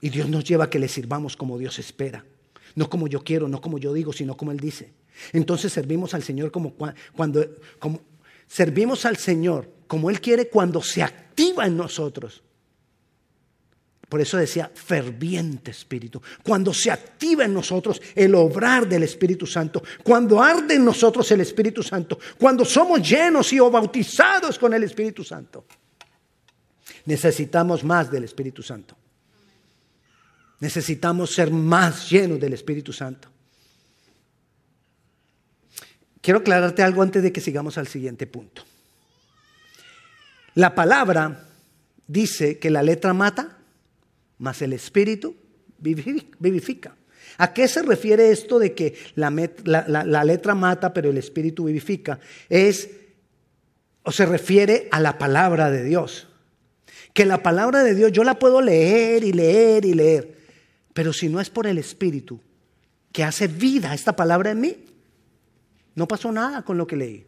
Y 0.00 0.08
Dios 0.08 0.30
nos 0.30 0.44
lleva 0.44 0.64
a 0.64 0.70
que 0.70 0.78
le 0.78 0.88
sirvamos 0.88 1.36
como 1.36 1.58
Dios 1.58 1.78
espera. 1.78 2.24
No 2.76 2.88
como 2.88 3.08
yo 3.08 3.24
quiero, 3.24 3.48
no 3.48 3.60
como 3.60 3.78
yo 3.78 3.92
digo, 3.92 4.12
sino 4.12 4.36
como 4.36 4.52
Él 4.52 4.60
dice. 4.60 4.92
Entonces 5.32 5.72
servimos 5.72 6.14
al 6.14 6.22
Señor 6.22 6.52
como 6.52 6.74
cuando 7.16 7.44
servimos 8.46 9.04
al 9.04 9.16
Señor 9.16 9.68
como 9.88 10.10
Él 10.10 10.20
quiere 10.20 10.48
cuando 10.48 10.82
se 10.82 11.02
activa 11.02 11.66
en 11.66 11.76
nosotros. 11.76 12.42
Por 14.08 14.20
eso 14.20 14.36
decía 14.36 14.70
ferviente 14.72 15.72
espíritu. 15.72 16.22
Cuando 16.44 16.72
se 16.72 16.90
activa 16.90 17.44
en 17.44 17.54
nosotros 17.54 18.00
el 18.14 18.34
obrar 18.36 18.88
del 18.88 19.02
Espíritu 19.02 19.46
Santo, 19.46 19.82
cuando 20.04 20.40
arde 20.40 20.74
en 20.74 20.84
nosotros 20.84 21.28
el 21.32 21.40
Espíritu 21.40 21.82
Santo, 21.82 22.18
cuando 22.38 22.64
somos 22.64 23.02
llenos 23.08 23.52
y 23.52 23.58
o 23.58 23.68
bautizados 23.68 24.58
con 24.58 24.72
el 24.74 24.84
Espíritu 24.84 25.24
Santo. 25.24 25.64
Necesitamos 27.06 27.82
más 27.82 28.10
del 28.10 28.24
Espíritu 28.24 28.62
Santo. 28.62 28.96
Necesitamos 30.60 31.34
ser 31.34 31.50
más 31.50 32.10
llenos 32.10 32.40
del 32.40 32.52
Espíritu 32.52 32.92
Santo. 32.92 33.28
Quiero 36.20 36.40
aclararte 36.40 36.82
algo 36.82 37.02
antes 37.02 37.22
de 37.22 37.32
que 37.32 37.40
sigamos 37.40 37.78
al 37.78 37.86
siguiente 37.86 38.26
punto. 38.26 38.62
La 40.54 40.74
palabra 40.74 41.46
dice 42.06 42.58
que 42.58 42.70
la 42.70 42.82
letra 42.82 43.12
mata 43.12 43.56
mas 44.38 44.62
el 44.62 44.72
espíritu 44.72 45.34
vivifica. 45.78 46.94
¿A 47.38 47.52
qué 47.52 47.68
se 47.68 47.82
refiere 47.82 48.30
esto 48.30 48.58
de 48.58 48.72
que 48.72 48.94
la, 49.14 50.24
letra 50.24 50.54
mata 50.54 50.92
pero 50.92 51.10
el 51.10 51.18
espíritu 51.18 51.64
vivifica? 51.64 52.18
Es, 52.48 52.90
o 54.02 54.12
se 54.12 54.26
refiere 54.26 54.88
a 54.90 55.00
la 55.00 55.18
palabra 55.18 55.70
de 55.70 55.84
Dios. 55.84 56.28
Que 57.12 57.24
la 57.24 57.42
palabra 57.42 57.82
de 57.82 57.94
Dios 57.94 58.12
yo 58.12 58.24
la 58.24 58.38
puedo 58.38 58.60
leer 58.60 59.24
y 59.24 59.32
leer 59.32 59.84
y 59.84 59.94
leer, 59.94 60.35
pero 60.96 61.12
si 61.12 61.28
no 61.28 61.42
es 61.42 61.50
por 61.50 61.66
el 61.66 61.76
espíritu 61.76 62.40
que 63.12 63.22
hace 63.22 63.48
vida 63.48 63.92
esta 63.92 64.16
palabra 64.16 64.52
en 64.52 64.62
mí, 64.62 64.76
no 65.94 66.08
pasó 66.08 66.32
nada 66.32 66.62
con 66.62 66.78
lo 66.78 66.86
que 66.86 66.96
leí. 66.96 67.26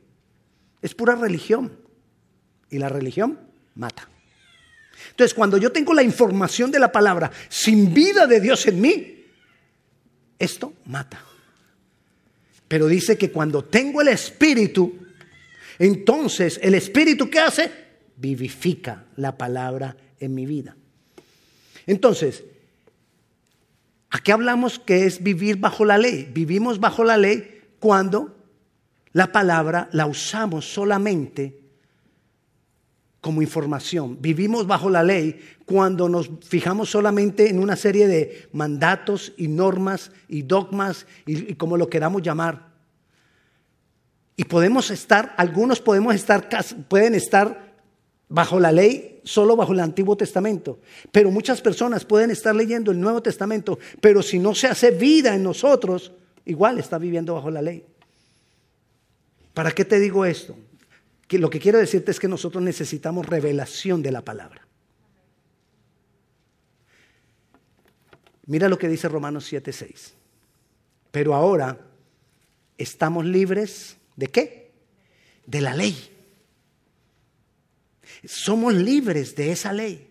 Es 0.81 0.95
pura 0.95 1.15
religión. 1.17 1.77
Y 2.71 2.79
la 2.79 2.89
religión 2.89 3.39
mata. 3.75 4.09
Entonces, 5.11 5.35
cuando 5.35 5.59
yo 5.59 5.71
tengo 5.71 5.93
la 5.93 6.03
información 6.03 6.71
de 6.71 6.79
la 6.79 6.91
palabra 6.91 7.31
sin 7.51 7.93
vida 7.93 8.27
de 8.27 8.41
Dios 8.41 8.67
en 8.67 8.81
mí, 8.81 9.27
esto 10.39 10.73
mata. 10.87 11.23
Pero 12.69 12.87
dice 12.87 13.19
que 13.19 13.31
cuando 13.31 13.65
tengo 13.65 14.01
el 14.01 14.09
Espíritu, 14.09 14.97
entonces 15.79 16.59
el 16.63 16.75
Espíritu 16.75 17.29
¿qué 17.29 17.41
hace? 17.41 17.71
Vivifica 18.17 19.05
la 19.17 19.37
palabra 19.37 19.95
en 20.21 20.35
mi 20.35 20.47
vida. 20.47 20.75
Entonces, 21.87 22.45
¿a 24.11 24.19
qué 24.21 24.33
hablamos 24.33 24.79
que 24.79 25.05
es 25.07 25.23
vivir 25.23 25.57
bajo 25.57 25.85
la 25.85 25.99
ley? 25.99 26.31
Vivimos 26.33 26.81
bajo 26.81 27.05
la 27.05 27.17
ley 27.17 27.63
cuando 27.79 28.37
la 29.13 29.33
palabra 29.33 29.89
la 29.93 30.07
usamos 30.07 30.73
solamente 30.73 31.59
como 33.21 33.43
información. 33.43 34.19
Vivimos 34.21 34.67
bajo 34.67 34.91
la 34.91 35.03
ley 35.03 35.41
cuando 35.65 36.09
nos 36.09 36.31
fijamos 36.47 36.91
solamente 36.91 37.51
en 37.51 37.59
una 37.59 37.77
serie 37.77 38.07
de 38.07 38.49
mandatos 38.53 39.33
y 39.37 39.49
normas 39.49 40.13
y 40.29 40.43
dogmas 40.43 41.07
y, 41.27 41.55
como 41.55 41.77
lo 41.77 41.91
queramos 41.91 42.23
llamar. 42.23 42.69
Y 44.37 44.45
podemos 44.45 44.91
estar, 44.91 45.35
algunos 45.37 45.81
podemos 45.81 46.15
estar, 46.15 46.49
pueden 46.89 47.15
estar 47.15 47.75
bajo 48.29 48.61
la 48.61 48.71
ley 48.71 49.18
solo 49.29 49.57
bajo 49.57 49.75
el 49.75 49.81
Antiguo 49.81 50.17
Testamento, 50.17 50.81
pero 51.13 51.31
muchas 51.31 51.61
personas 51.61 52.07
pueden 52.07 52.31
estar 52.31 52.57
leyendo 52.57 52.91
el 52.91 52.99
Nuevo 52.99 53.23
Testamento, 53.23 53.79
pero 54.01 54.23
si 54.23 54.39
no 54.39 54.55
se 54.55 54.69
hace 54.69 54.91
vida 54.91 55.35
en 55.35 55.43
nosotros, 55.43 56.13
igual 56.47 56.79
está 56.79 56.97
viviendo 56.97 57.35
bajo 57.35 57.51
la 57.51 57.61
ley. 57.61 57.85
¿Para 59.53 59.73
qué 59.73 59.85
te 59.85 60.01
digo 60.01 60.25
esto? 60.25 60.57
lo 61.31 61.51
que 61.51 61.61
quiero 61.61 61.79
decirte 61.79 62.11
es 62.11 62.19
que 62.19 62.27
nosotros 62.27 62.63
necesitamos 62.63 63.27
revelación 63.27 64.03
de 64.03 64.13
la 64.13 64.25
palabra. 64.25 64.67
Mira 68.47 68.71
lo 68.71 68.79
que 68.79 68.89
dice 68.89 69.11
Romanos 69.11 69.53
7:6. 69.53 70.15
Pero 71.11 71.35
ahora 71.35 71.79
estamos 72.79 73.27
libres 73.27 73.99
de 74.17 74.29
qué? 74.29 74.71
De 75.45 75.61
la 75.61 75.75
ley. 75.75 76.18
Somos 78.25 78.75
libres 78.75 79.35
de 79.37 79.53
esa 79.53 79.73
ley 79.73 80.09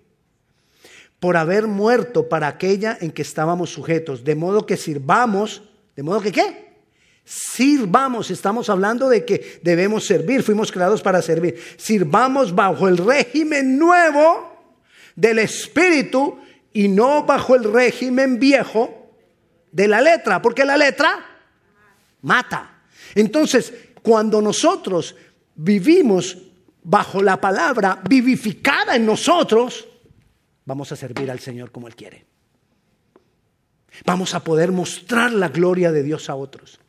por 1.19 1.35
haber 1.35 1.67
muerto 1.67 2.29
para 2.29 2.47
aquella 2.47 2.97
en 3.01 3.11
que 3.11 3.21
estábamos 3.21 3.71
sujetos, 3.71 4.23
de 4.23 4.35
modo 4.35 4.65
que 4.65 4.77
sirvamos, 4.77 5.63
de 5.95 6.03
modo 6.03 6.21
que 6.21 6.31
qué? 6.31 6.67
Sirvamos, 7.25 8.31
estamos 8.31 8.69
hablando 8.69 9.09
de 9.09 9.25
que 9.25 9.59
debemos 9.63 10.05
servir, 10.05 10.43
fuimos 10.43 10.71
creados 10.71 11.01
para 11.01 11.21
servir. 11.21 11.59
Sirvamos 11.75 12.55
bajo 12.55 12.87
el 12.87 12.97
régimen 12.97 13.77
nuevo 13.77 14.55
del 15.15 15.39
Espíritu 15.39 16.39
y 16.71 16.87
no 16.87 17.23
bajo 17.23 17.55
el 17.55 17.63
régimen 17.65 18.39
viejo 18.39 19.11
de 19.71 19.87
la 19.87 19.99
letra, 19.99 20.41
porque 20.41 20.63
la 20.63 20.77
letra 20.77 21.25
mata. 22.21 22.83
Entonces, 23.15 23.73
cuando 24.01 24.41
nosotros 24.41 25.15
vivimos 25.55 26.37
bajo 26.89 27.21
la 27.21 27.39
palabra 27.39 28.01
vivificada 28.07 28.95
en 28.95 29.05
nosotros, 29.05 29.85
vamos 30.63 30.89
a 30.93 30.95
servir 30.95 31.29
al 31.29 31.39
Señor 31.39 31.69
como 31.69 31.87
Él 31.87 31.95
quiere. 31.95 32.25
Vamos 34.05 34.33
a 34.33 34.41
poder 34.41 34.71
mostrar 34.71 35.33
la 35.33 35.49
gloria 35.49 35.91
de 35.91 36.01
Dios 36.01 36.29
a 36.29 36.35
otros. 36.35 36.79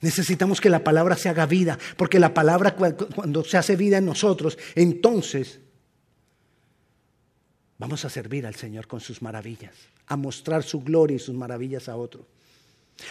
Necesitamos 0.00 0.58
que 0.58 0.70
la 0.70 0.84
palabra 0.84 1.16
se 1.16 1.28
haga 1.28 1.44
vida, 1.44 1.78
porque 1.98 2.18
la 2.18 2.32
palabra 2.32 2.74
cuando 2.74 3.44
se 3.44 3.58
hace 3.58 3.76
vida 3.76 3.98
en 3.98 4.06
nosotros, 4.06 4.56
entonces 4.74 5.60
vamos 7.76 8.06
a 8.06 8.10
servir 8.10 8.46
al 8.46 8.54
Señor 8.54 8.86
con 8.86 9.00
sus 9.00 9.20
maravillas, 9.20 9.74
a 10.06 10.16
mostrar 10.16 10.62
su 10.62 10.80
gloria 10.80 11.16
y 11.16 11.20
sus 11.20 11.34
maravillas 11.34 11.90
a 11.90 11.96
otros. 11.96 12.24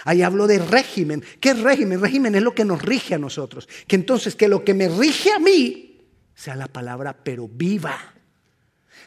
Ahí 0.04 0.22
hablo 0.22 0.48
de 0.48 0.60
régimen. 0.60 1.24
¿Qué 1.40 1.50
es 1.50 1.60
régimen? 1.60 2.02
Régimen 2.02 2.36
es 2.36 2.42
lo 2.42 2.56
que 2.56 2.66
nos 2.66 2.82
rige 2.82 3.16
a 3.16 3.20
nosotros. 3.20 3.68
Que 3.88 3.96
entonces 3.96 4.36
que 4.36 4.48
lo 4.48 4.64
que 4.64 4.74
me 4.74 4.90
rige 4.90 5.32
a 5.32 5.40
mí 5.40 6.02
sea 6.34 6.56
la 6.56 6.68
palabra, 6.68 7.16
pero 7.24 7.48
viva. 7.48 8.14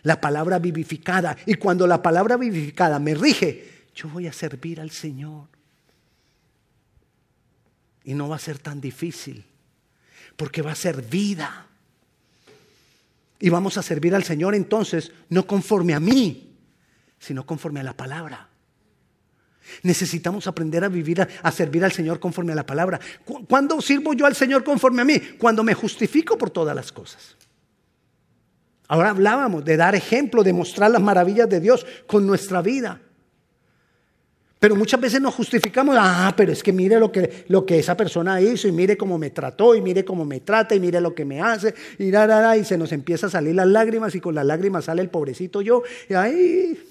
La 0.02 0.20
palabra 0.20 0.58
vivificada. 0.58 1.36
Y 1.46 1.54
cuando 1.54 1.86
la 1.86 2.02
palabra 2.02 2.36
vivificada 2.36 2.98
me 2.98 3.14
rige, 3.14 3.86
yo 3.94 4.08
voy 4.08 4.26
a 4.26 4.32
servir 4.32 4.80
al 4.80 4.90
Señor. 4.90 5.48
Y 8.04 8.14
no 8.14 8.28
va 8.28 8.36
a 8.36 8.40
ser 8.40 8.58
tan 8.58 8.80
difícil, 8.80 9.44
porque 10.36 10.62
va 10.62 10.72
a 10.72 10.76
ser 10.76 11.02
vida. 11.02 11.66
Y 13.40 13.50
vamos 13.50 13.76
a 13.76 13.82
servir 13.82 14.14
al 14.14 14.24
Señor 14.24 14.54
entonces, 14.54 15.12
no 15.28 15.46
conforme 15.46 15.94
a 15.94 16.00
mí, 16.00 16.56
sino 17.18 17.44
conforme 17.44 17.80
a 17.80 17.84
la 17.84 17.96
palabra. 17.96 18.48
Necesitamos 19.82 20.46
aprender 20.46 20.84
a 20.84 20.88
vivir, 20.88 21.26
a, 21.42 21.52
servir 21.52 21.84
al 21.84 21.92
Señor 21.92 22.20
conforme 22.20 22.52
a 22.52 22.56
la 22.56 22.66
palabra. 22.66 23.00
¿Cuándo 23.48 23.80
sirvo 23.80 24.12
yo 24.14 24.26
al 24.26 24.34
Señor 24.34 24.64
conforme 24.64 25.02
a 25.02 25.04
mí? 25.04 25.18
Cuando 25.38 25.62
me 25.62 25.74
justifico 25.74 26.36
por 26.38 26.50
todas 26.50 26.74
las 26.74 26.92
cosas. 26.92 27.36
Ahora 28.88 29.10
hablábamos 29.10 29.64
de 29.64 29.76
dar 29.76 29.94
ejemplo, 29.94 30.42
de 30.42 30.52
mostrar 30.52 30.90
las 30.90 31.02
maravillas 31.02 31.48
de 31.48 31.60
Dios 31.60 31.86
con 32.06 32.26
nuestra 32.26 32.62
vida. 32.62 33.00
Pero 34.58 34.74
muchas 34.74 35.00
veces 35.00 35.20
nos 35.20 35.34
justificamos, 35.34 35.96
ah, 35.98 36.34
pero 36.36 36.50
es 36.50 36.62
que 36.62 36.72
mire 36.72 36.98
lo 36.98 37.12
que, 37.12 37.44
lo 37.48 37.64
que 37.64 37.78
esa 37.78 37.96
persona 37.96 38.40
hizo 38.40 38.66
y 38.66 38.72
mire 38.72 38.96
cómo 38.96 39.16
me 39.16 39.30
trató 39.30 39.74
y 39.74 39.80
mire 39.80 40.04
cómo 40.04 40.24
me 40.24 40.40
trata 40.40 40.74
y 40.74 40.80
mire 40.80 41.00
lo 41.00 41.14
que 41.14 41.24
me 41.24 41.40
hace 41.40 41.74
y, 41.98 42.08
y 42.08 42.64
se 42.64 42.76
nos 42.76 42.90
empieza 42.90 43.28
a 43.28 43.30
salir 43.30 43.54
las 43.54 43.68
lágrimas 43.68 44.14
y 44.16 44.20
con 44.20 44.34
las 44.34 44.44
lágrimas 44.44 44.86
sale 44.86 45.02
el 45.02 45.10
pobrecito 45.10 45.60
yo 45.62 45.82
y 46.08 46.14
ahí... 46.14 46.87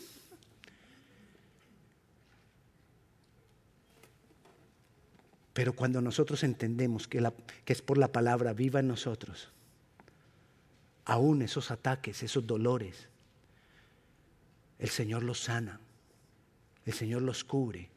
Pero 5.57 5.73
cuando 5.73 6.01
nosotros 6.01 6.43
entendemos 6.43 7.07
que, 7.07 7.33
que 7.65 7.73
es 7.73 7.81
por 7.81 7.97
la 7.97 8.11
palabra 8.11 8.53
viva 8.53 8.79
en 8.79 8.87
nosotros, 8.87 9.49
aún 11.03 11.41
esos 11.41 11.71
ataques, 11.71 12.21
esos 12.21 12.45
dolores, 12.45 13.09
el 14.77 14.89
Señor 14.89 15.23
los 15.23 15.39
sana. 15.39 15.79
El 16.85 16.93
Señor 16.93 17.23
los 17.23 17.43
cubre. 17.43 17.89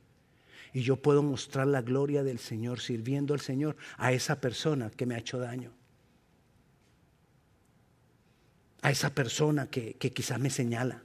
Y 0.73 0.81
yo 0.81 0.97
puedo 0.97 1.23
mostrar 1.23 1.67
la 1.67 1.83
gloria 1.83 2.23
del 2.23 2.38
Señor 2.38 2.81
sirviendo 2.81 3.35
al 3.35 3.40
Señor 3.40 3.76
a 3.99 4.11
esa 4.14 4.40
persona 4.40 4.88
que 4.88 5.05
me 5.05 5.14
ha 5.14 5.19
hecho 5.19 5.38
daño. 5.38 5.71
A 8.81 8.90
esa 8.90 9.14
persona 9.14 9.67
que, 9.67 9.97
quizás 9.99 10.40
me 10.40 10.49
señala. 10.49 11.02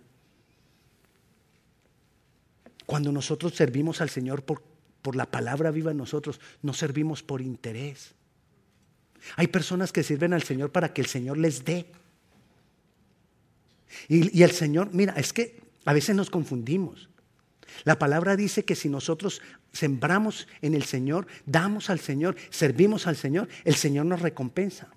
Cuando 2.85 3.11
nosotros 3.11 3.55
servimos 3.55 3.99
al 3.99 4.09
Señor 4.09 4.45
por, 4.45 4.74
por 5.05 5.15
la 5.15 5.29
palabra 5.29 5.69
viva 5.69 5.91
en 5.91 5.97
nosotros, 5.97 6.41
no 6.63 6.73
servimos 6.73 7.21
por 7.21 7.39
interés. 7.39 8.15
Hay 9.35 9.45
personas 9.45 9.91
que 9.91 10.01
sirven 10.01 10.33
al 10.33 10.41
Señor 10.41 10.71
para 10.71 10.93
que 10.93 11.01
el 11.01 11.05
Señor 11.05 11.37
les 11.37 11.63
dé. 11.63 11.85
Y, 14.07 14.41
el 14.41 14.49
Señor, 14.49 14.89
mira, 14.93 15.13
es 15.13 15.31
que 15.31 15.61
a 15.85 15.93
veces 15.93 16.15
nos 16.15 16.31
confundimos. 16.31 17.07
La 17.83 17.99
palabra 17.99 18.35
dice 18.35 18.65
que 18.65 18.73
si 18.73 18.89
nosotros 18.89 19.43
sembramos 19.71 20.47
en 20.63 20.73
el 20.73 20.85
Señor, 20.85 21.27
damos 21.45 21.91
al 21.91 21.99
Señor, 21.99 22.35
servimos 22.49 23.05
al 23.05 23.15
Señor, 23.15 23.47
el 23.63 23.75
Señor 23.75 24.07
nos 24.07 24.23
recompensa. 24.23 24.87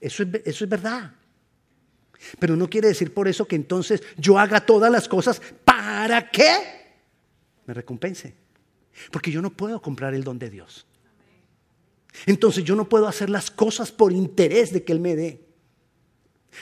Eso 0.00 0.24
es, 0.24 0.30
eso 0.46 0.64
es 0.64 0.68
verdad. 0.68 1.12
Pero 2.40 2.56
no 2.56 2.68
quiere 2.68 2.88
decir 2.88 3.14
por 3.14 3.28
eso 3.28 3.46
que 3.46 3.54
entonces 3.54 4.02
yo 4.16 4.36
haga 4.36 4.66
todas 4.66 4.90
las 4.90 5.06
cosas 5.06 5.40
para 5.64 6.28
que 6.28 6.50
me 7.66 7.74
recompense. 7.74 8.47
Porque 9.10 9.30
yo 9.30 9.42
no 9.42 9.50
puedo 9.50 9.80
comprar 9.80 10.14
el 10.14 10.24
don 10.24 10.38
de 10.38 10.50
Dios. 10.50 10.86
Entonces 12.26 12.64
yo 12.64 12.74
no 12.74 12.88
puedo 12.88 13.06
hacer 13.06 13.30
las 13.30 13.50
cosas 13.50 13.92
por 13.92 14.12
interés 14.12 14.72
de 14.72 14.82
que 14.82 14.92
Él 14.92 15.00
me 15.00 15.16
dé. 15.16 15.40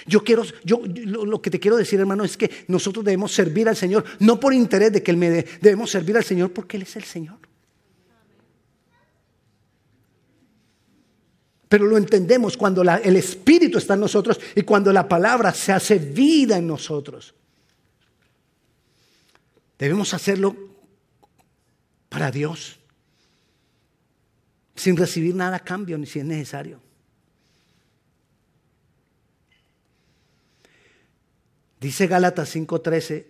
Yo 0.07 0.23
quiero, 0.23 0.45
yo, 0.65 0.83
lo, 0.85 1.41
que 1.41 1.51
te 1.51 1.61
quiero 1.61 1.77
decir, 1.77 2.01
hermano, 2.01 2.25
es 2.25 2.37
que 2.37 2.51
nosotros 2.69 3.05
debemos 3.05 3.33
servir 3.33 3.69
al 3.69 3.77
Señor, 3.77 4.05
no 4.19 4.39
por 4.39 4.53
interés 4.53 4.93
de 4.93 5.03
que 5.03 5.11
Él 5.11 5.17
me 5.17 5.31
dé, 5.31 5.47
debemos 5.61 5.91
servir 5.91 6.17
al 6.17 6.25
Señor 6.25 6.53
porque 6.53 6.77
Él 6.77 6.83
es 6.83 6.97
el 6.97 7.05
Señor. 7.05 7.39
Pero 11.69 11.87
lo 11.87 11.97
entendemos 11.97 12.57
cuando 12.57 12.83
el 12.83 13.17
Espíritu 13.17 13.79
está 13.79 13.95
en 13.95 14.01
nosotros 14.01 14.39
y 14.55 14.63
cuando 14.63 14.93
la 14.93 15.09
palabra 15.09 15.53
se 15.53 15.73
hace 15.73 15.99
vida 15.99 16.59
en 16.59 16.67
nosotros. 16.67 17.35
Debemos 19.79 20.15
hacerlo 20.15 20.57
para 22.09 22.31
Dios, 22.31 22.79
sin 24.75 24.97
recibir 24.97 25.35
nada 25.35 25.57
a 25.57 25.61
cambio, 25.61 25.99
ni 25.99 26.07
si 26.07 26.19
es 26.19 26.25
necesario. 26.25 26.81
Dice 31.81 32.07
Gálatas 32.07 32.49
5:13, 32.55 33.27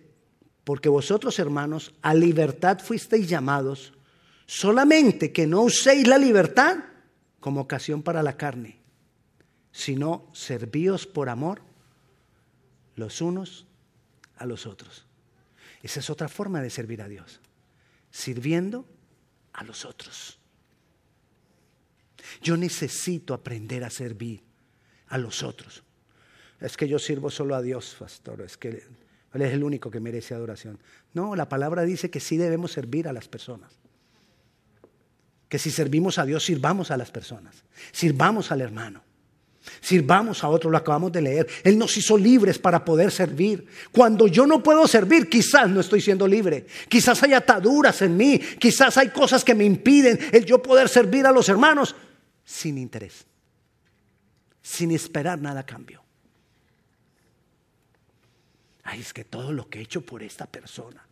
porque 0.63 0.89
vosotros 0.89 1.39
hermanos 1.39 1.93
a 2.01 2.13
libertad 2.13 2.79
fuisteis 2.79 3.29
llamados, 3.29 3.93
solamente 4.45 5.31
que 5.31 5.47
no 5.47 5.61
uséis 5.61 6.07
la 6.07 6.17
libertad 6.17 6.77
como 7.39 7.61
ocasión 7.61 8.01
para 8.03 8.23
la 8.23 8.35
carne, 8.35 8.79
sino 9.71 10.27
servíos 10.33 11.05
por 11.05 11.29
amor 11.29 11.61
los 12.95 13.21
unos 13.21 13.65
a 14.37 14.45
los 14.45 14.65
otros. 14.65 15.05
Esa 15.83 15.99
es 15.99 16.09
otra 16.09 16.27
forma 16.27 16.61
de 16.61 16.69
servir 16.69 17.01
a 17.01 17.07
Dios, 17.07 17.39
sirviendo 18.17 18.85
a 19.53 19.63
los 19.63 19.85
otros. 19.85 20.39
Yo 22.41 22.57
necesito 22.57 23.33
aprender 23.33 23.83
a 23.83 23.89
servir 23.89 24.43
a 25.07 25.17
los 25.17 25.43
otros 25.43 25.83
es 26.59 26.75
que 26.75 26.87
yo 26.87 26.99
sirvo 26.99 27.29
solo 27.29 27.55
a 27.55 27.61
Dios, 27.61 27.95
pastor, 27.99 28.41
es 28.41 28.57
que 28.57 28.83
Él 29.33 29.41
es 29.41 29.53
el 29.53 29.63
único 29.63 29.91
que 29.91 29.99
merece 29.99 30.33
adoración. 30.33 30.79
No, 31.13 31.35
la 31.35 31.49
palabra 31.49 31.83
dice 31.83 32.09
que 32.09 32.19
sí 32.19 32.37
debemos 32.37 32.71
servir 32.71 33.07
a 33.07 33.13
las 33.13 33.27
personas. 33.27 33.71
Que 35.49 35.59
si 35.59 35.71
servimos 35.71 36.17
a 36.17 36.25
Dios, 36.25 36.43
sirvamos 36.43 36.91
a 36.91 36.97
las 36.97 37.11
personas, 37.11 37.63
sirvamos 37.91 38.51
al 38.51 38.61
hermano. 38.61 39.03
Sirvamos 39.81 40.43
a 40.43 40.49
otro, 40.49 40.69
lo 40.69 40.77
acabamos 40.77 41.11
de 41.11 41.21
leer. 41.21 41.47
Él 41.63 41.77
nos 41.77 41.95
hizo 41.97 42.17
libres 42.17 42.59
para 42.59 42.83
poder 42.83 43.11
servir. 43.11 43.67
Cuando 43.91 44.27
yo 44.27 44.45
no 44.45 44.63
puedo 44.63 44.87
servir, 44.87 45.29
quizás 45.29 45.69
no 45.69 45.79
estoy 45.79 46.01
siendo 46.01 46.27
libre. 46.27 46.65
Quizás 46.89 47.21
hay 47.23 47.33
ataduras 47.33 48.01
en 48.01 48.17
mí. 48.17 48.39
Quizás 48.59 48.97
hay 48.97 49.09
cosas 49.09 49.43
que 49.43 49.55
me 49.55 49.65
impiden 49.65 50.19
el 50.31 50.45
yo 50.45 50.61
poder 50.61 50.89
servir 50.89 51.25
a 51.25 51.31
los 51.31 51.49
hermanos 51.49 51.95
sin 52.45 52.77
interés, 52.77 53.25
sin 54.61 54.91
esperar 54.91 55.39
nada 55.39 55.61
a 55.61 55.65
cambio 55.65 56.07
ay, 58.87 59.01
es 59.01 59.11
que 59.11 59.25
todo 59.25 59.51
lo 59.51 59.69
que 59.69 59.79
he 59.79 59.81
hecho 59.81 60.01
por 60.01 60.23
esta 60.23 60.45
persona, 60.45 61.05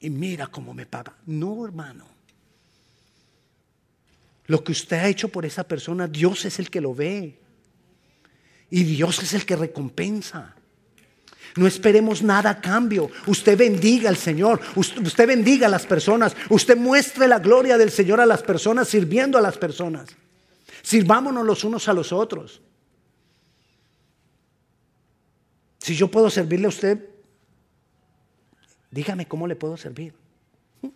y 0.00 0.08
mira 0.08 0.46
cómo 0.46 0.72
me 0.72 0.86
paga. 0.86 1.14
No, 1.26 1.64
hermano. 1.64 2.06
Lo 4.46 4.64
que 4.64 4.72
usted 4.72 4.96
ha 4.96 5.08
hecho 5.08 5.28
por 5.28 5.44
esa 5.44 5.64
persona, 5.64 6.08
Dios 6.08 6.44
es 6.46 6.58
el 6.58 6.70
que 6.70 6.80
lo 6.80 6.94
ve. 6.94 7.38
Y 8.70 8.84
Dios 8.84 9.22
es 9.22 9.34
el 9.34 9.46
que 9.46 9.56
recompensa. 9.56 10.54
No 11.56 11.66
esperemos 11.66 12.22
nada 12.22 12.50
a 12.50 12.60
cambio. 12.60 13.10
Usted 13.26 13.56
bendiga 13.56 14.10
al 14.10 14.16
Señor. 14.16 14.60
Usted 14.74 15.26
bendiga 15.26 15.66
a 15.66 15.70
las 15.70 15.86
personas. 15.86 16.36
Usted 16.50 16.76
muestre 16.76 17.26
la 17.26 17.38
gloria 17.38 17.78
del 17.78 17.90
Señor 17.90 18.20
a 18.20 18.26
las 18.26 18.42
personas 18.42 18.88
sirviendo 18.88 19.38
a 19.38 19.40
las 19.40 19.56
personas. 19.56 20.10
Sirvámonos 20.82 21.46
los 21.46 21.64
unos 21.64 21.88
a 21.88 21.94
los 21.94 22.12
otros. 22.12 22.60
Si 25.78 25.94
yo 25.94 26.10
puedo 26.10 26.28
servirle 26.28 26.66
a 26.66 26.70
usted, 26.70 27.08
dígame 28.90 29.26
cómo 29.26 29.46
le 29.46 29.56
puedo 29.56 29.76
servir. 29.76 30.12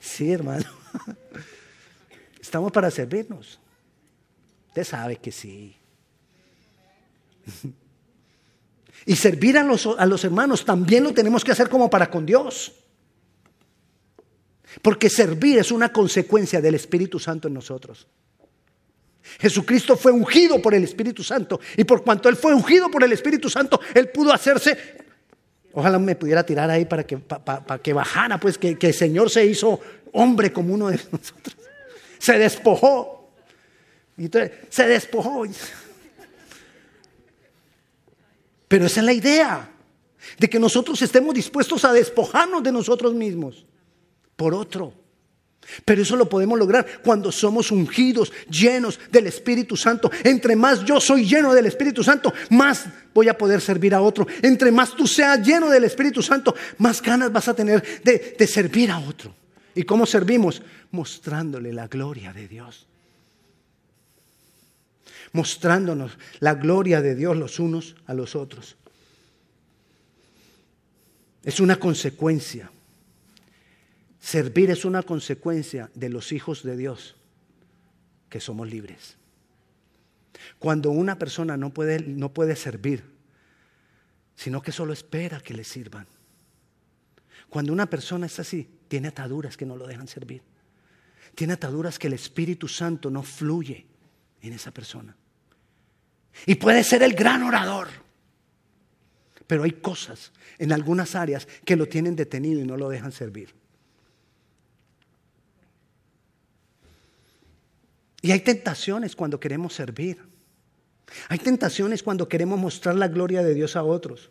Sí, 0.00 0.32
hermano. 0.32 0.64
Estamos 2.40 2.72
para 2.72 2.90
servirnos. 2.90 3.60
Sabe 4.84 5.16
que 5.16 5.32
sí. 5.32 5.76
Y 9.06 9.16
servir 9.16 9.56
a 9.56 9.62
los, 9.62 9.86
a 9.86 10.06
los, 10.06 10.24
hermanos 10.24 10.64
también 10.64 11.04
lo 11.04 11.14
tenemos 11.14 11.44
que 11.44 11.52
hacer 11.52 11.68
como 11.68 11.88
para 11.88 12.10
con 12.10 12.26
Dios. 12.26 12.72
Porque 14.82 15.08
servir 15.08 15.58
es 15.58 15.72
una 15.72 15.92
consecuencia 15.92 16.60
del 16.60 16.74
Espíritu 16.74 17.18
Santo 17.18 17.48
en 17.48 17.54
nosotros. 17.54 18.06
Jesucristo 19.40 19.96
fue 19.96 20.12
ungido 20.12 20.60
por 20.60 20.74
el 20.74 20.84
Espíritu 20.84 21.22
Santo. 21.22 21.60
Y 21.76 21.84
por 21.84 22.02
cuanto 22.02 22.28
Él 22.28 22.36
fue 22.36 22.54
ungido 22.54 22.90
por 22.90 23.02
el 23.02 23.12
Espíritu 23.12 23.48
Santo, 23.48 23.80
Él 23.94 24.08
pudo 24.10 24.32
hacerse... 24.32 25.06
Ojalá 25.72 25.98
me 25.98 26.16
pudiera 26.16 26.44
tirar 26.44 26.70
ahí 26.70 26.86
para 26.86 27.06
que, 27.06 27.18
que 27.82 27.92
bajara, 27.92 28.40
pues 28.40 28.58
que, 28.58 28.76
que 28.76 28.88
el 28.88 28.94
Señor 28.94 29.30
se 29.30 29.44
hizo 29.46 29.80
hombre 30.12 30.52
como 30.52 30.74
uno 30.74 30.88
de 30.88 30.96
nosotros. 31.12 31.56
Se 32.18 32.38
despojó. 32.38 33.17
Y 34.18 34.24
entonces, 34.24 34.52
se 34.68 34.86
despojó. 34.86 35.44
Pero 38.66 38.86
esa 38.86 39.00
es 39.00 39.06
la 39.06 39.12
idea, 39.12 39.70
de 40.38 40.50
que 40.50 40.58
nosotros 40.58 41.00
estemos 41.00 41.34
dispuestos 41.34 41.84
a 41.84 41.92
despojarnos 41.92 42.62
de 42.62 42.72
nosotros 42.72 43.14
mismos 43.14 43.64
por 44.36 44.54
otro. 44.54 44.92
Pero 45.84 46.02
eso 46.02 46.16
lo 46.16 46.28
podemos 46.28 46.58
lograr 46.58 47.02
cuando 47.02 47.30
somos 47.30 47.70
ungidos, 47.70 48.32
llenos 48.48 48.98
del 49.10 49.26
Espíritu 49.26 49.76
Santo. 49.76 50.10
Entre 50.24 50.56
más 50.56 50.84
yo 50.84 51.00
soy 51.00 51.26
lleno 51.26 51.52
del 51.52 51.66
Espíritu 51.66 52.02
Santo, 52.02 52.32
más 52.50 52.86
voy 53.12 53.28
a 53.28 53.36
poder 53.36 53.60
servir 53.60 53.94
a 53.94 54.00
otro. 54.00 54.26
Entre 54.42 54.72
más 54.72 54.94
tú 54.94 55.06
seas 55.06 55.46
lleno 55.46 55.68
del 55.68 55.84
Espíritu 55.84 56.22
Santo, 56.22 56.54
más 56.78 57.02
ganas 57.02 57.30
vas 57.30 57.48
a 57.48 57.54
tener 57.54 58.02
de, 58.02 58.46
servir 58.46 58.90
a 58.90 58.98
otro. 58.98 59.34
¿Y 59.74 59.82
cómo 59.82 60.06
servimos? 60.06 60.62
Mostrándole 60.90 61.72
la 61.72 61.86
gloria 61.86 62.32
de 62.32 62.48
Dios. 62.48 62.86
Mostrándonos 65.32 66.18
la 66.40 66.54
gloria 66.54 67.02
de 67.02 67.14
Dios 67.14 67.36
los 67.36 67.58
unos 67.58 67.96
a 68.06 68.14
los 68.14 68.34
otros. 68.34 68.76
Es 71.42 71.60
una 71.60 71.76
consecuencia 71.76 72.70
Servir 74.20 74.70
es 74.70 74.84
una 74.84 75.02
consecuencia 75.02 75.90
de 75.94 76.08
los 76.08 76.32
hijos 76.32 76.62
de 76.62 76.76
Dios, 76.76 77.16
que 78.28 78.40
somos 78.40 78.68
libres. 78.68 79.16
Cuando 80.58 80.90
una 80.90 81.18
persona 81.18 81.56
no 81.56 81.72
puede, 81.72 82.00
no 82.00 82.32
puede 82.32 82.56
servir, 82.56 83.04
sino 84.36 84.60
que 84.60 84.72
solo 84.72 84.92
espera 84.92 85.40
que 85.40 85.54
le 85.54 85.64
sirvan. 85.64 86.06
Cuando 87.48 87.72
una 87.72 87.88
persona 87.88 88.26
es 88.26 88.38
así, 88.38 88.68
tiene 88.88 89.08
ataduras 89.08 89.56
que 89.56 89.66
no 89.66 89.76
lo 89.76 89.86
dejan 89.86 90.08
servir. 90.08 90.42
Tiene 91.34 91.54
ataduras 91.54 91.98
que 91.98 92.08
el 92.08 92.12
Espíritu 92.12 92.68
Santo 92.68 93.10
no 93.10 93.22
fluye 93.22 93.86
en 94.42 94.52
esa 94.52 94.70
persona. 94.70 95.16
Y 96.46 96.56
puede 96.56 96.84
ser 96.84 97.02
el 97.02 97.14
gran 97.14 97.42
orador. 97.42 97.88
Pero 99.46 99.64
hay 99.64 99.72
cosas 99.72 100.32
en 100.58 100.72
algunas 100.72 101.14
áreas 101.14 101.48
que 101.64 101.76
lo 101.76 101.86
tienen 101.86 102.16
detenido 102.16 102.60
y 102.60 102.66
no 102.66 102.76
lo 102.76 102.88
dejan 102.88 103.12
servir. 103.12 103.54
Y 108.20 108.32
hay 108.32 108.40
tentaciones 108.40 109.16
cuando 109.16 109.40
queremos 109.40 109.74
servir. 109.74 110.18
Hay 111.28 111.38
tentaciones 111.38 112.02
cuando 112.02 112.28
queremos 112.28 112.58
mostrar 112.58 112.94
la 112.96 113.08
gloria 113.08 113.42
de 113.42 113.54
Dios 113.54 113.76
a 113.76 113.82
otros. 113.82 114.30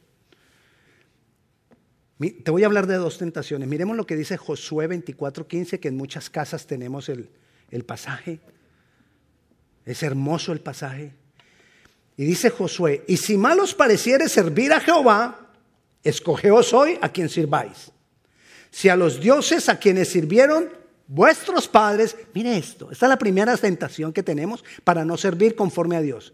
Te 2.19 2.51
voy 2.51 2.63
a 2.63 2.65
hablar 2.65 2.87
de 2.87 2.95
dos 2.95 3.17
tentaciones. 3.17 3.67
Miremos 3.67 3.95
lo 3.95 4.05
que 4.05 4.15
dice 4.15 4.37
Josué 4.37 4.87
24:15, 4.87 5.79
que 5.79 5.87
en 5.87 5.97
muchas 5.97 6.29
casas 6.29 6.67
tenemos 6.67 7.09
el, 7.09 7.29
el 7.69 7.85
pasaje. 7.85 8.39
Es 9.87 10.03
hermoso 10.03 10.51
el 10.51 10.59
pasaje. 10.59 11.13
Y 12.17 12.25
dice 12.25 12.49
Josué, 12.49 13.05
y 13.07 13.15
si 13.15 13.37
mal 13.37 13.59
os 13.61 13.73
pareciere 13.73 14.27
servir 14.27 14.73
a 14.73 14.81
Jehová, 14.81 15.47
escogeos 16.03 16.73
hoy 16.73 16.99
a 17.01 17.09
quien 17.09 17.29
sirváis. 17.29 17.91
Si 18.69 18.89
a 18.89 18.97
los 18.97 19.21
dioses 19.21 19.69
a 19.69 19.79
quienes 19.79 20.09
sirvieron 20.09 20.69
vuestros 21.07 21.69
padres, 21.69 22.17
mire 22.33 22.57
esto, 22.57 22.91
esta 22.91 23.05
es 23.05 23.09
la 23.09 23.17
primera 23.17 23.55
tentación 23.55 24.11
que 24.11 24.23
tenemos 24.23 24.63
para 24.83 25.05
no 25.05 25.15
servir 25.15 25.55
conforme 25.55 25.95
a 25.95 26.01
Dios. 26.01 26.33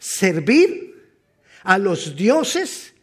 Servir 0.00 1.14
a 1.62 1.78
los 1.78 2.16
dioses 2.16 2.94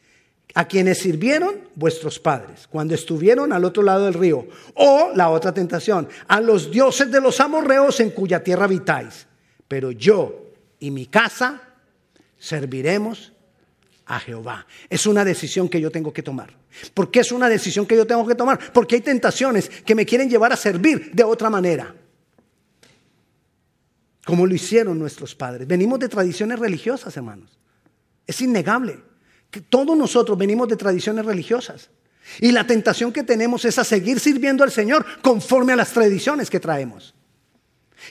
a 0.54 0.68
quienes 0.68 0.98
sirvieron 0.98 1.62
vuestros 1.76 2.20
padres 2.20 2.68
cuando 2.68 2.94
estuvieron 2.94 3.54
al 3.54 3.64
otro 3.64 3.84
lado 3.84 4.04
del 4.04 4.16
río. 4.16 4.48
O 4.74 5.12
la 5.16 5.30
otra 5.30 5.54
tentación, 5.54 6.10
a 6.28 6.42
los 6.42 6.72
dioses 6.72 7.10
de 7.10 7.22
los 7.22 7.40
amorreos 7.40 8.02
en 8.02 8.10
cuya 8.10 8.44
tierra 8.44 8.66
habitáis. 8.66 9.28
Pero 9.68 9.92
yo 9.92 10.54
y 10.80 10.92
mi 10.92 11.08
casa 11.08 11.62
serviremos 12.38 13.34
a 14.06 14.20
Jehová. 14.20 14.66
Es 14.90 15.06
una 15.06 15.26
decisión 15.26 15.70
que 15.70 15.82
yo 15.82 15.92
tengo 15.92 16.14
que 16.14 16.24
tomar. 16.24 16.56
¿Por 16.94 17.12
qué 17.12 17.22
es 17.22 17.32
una 17.32 17.50
decisión 17.50 17.86
que 17.86 17.96
yo 17.96 18.06
tengo 18.06 18.26
que 18.26 18.36
tomar? 18.36 18.72
Porque 18.72 18.96
hay 18.96 19.02
tentaciones 19.02 19.70
que 19.70 19.96
me 19.96 20.06
quieren 20.06 20.30
llevar 20.30 20.54
a 20.54 20.58
servir 20.58 21.12
de 21.14 21.24
otra 21.24 21.50
manera. 21.50 21.94
Como 24.26 24.46
lo 24.46 24.54
hicieron 24.54 25.00
nuestros 25.00 25.36
padres. 25.36 25.68
Venimos 25.68 26.00
de 26.00 26.10
tradiciones 26.10 26.60
religiosas, 26.60 27.16
hermanos. 27.18 27.58
Es 28.26 28.42
innegable 28.42 29.00
que 29.50 29.62
todos 29.62 29.98
nosotros 29.98 30.38
venimos 30.38 30.68
de 30.68 30.76
tradiciones 30.76 31.26
religiosas. 31.26 31.90
Y 32.40 32.52
la 32.52 32.68
tentación 32.68 33.14
que 33.14 33.24
tenemos 33.24 33.64
es 33.66 33.80
a 33.80 33.84
seguir 33.84 34.20
sirviendo 34.20 34.64
al 34.64 34.72
Señor 34.72 35.06
conforme 35.22 35.74
a 35.74 35.78
las 35.78 35.92
tradiciones 35.92 36.50
que 36.50 36.60
traemos. 36.60 37.16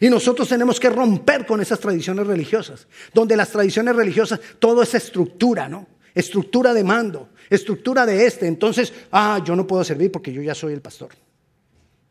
Y 0.00 0.10
nosotros 0.10 0.48
tenemos 0.48 0.78
que 0.78 0.90
romper 0.90 1.46
con 1.46 1.60
esas 1.60 1.80
tradiciones 1.80 2.26
religiosas, 2.26 2.86
donde 3.14 3.36
las 3.36 3.50
tradiciones 3.50 3.94
religiosas, 3.94 4.40
todo 4.58 4.82
es 4.82 4.94
estructura, 4.94 5.68
¿no? 5.68 5.86
Estructura 6.14 6.74
de 6.74 6.82
mando, 6.82 7.30
estructura 7.48 8.06
de 8.06 8.26
este. 8.26 8.46
Entonces, 8.46 8.92
ah, 9.12 9.42
yo 9.44 9.54
no 9.54 9.66
puedo 9.66 9.84
servir 9.84 10.10
porque 10.10 10.32
yo 10.32 10.42
ya 10.42 10.54
soy 10.54 10.72
el 10.72 10.80
pastor. 10.80 11.10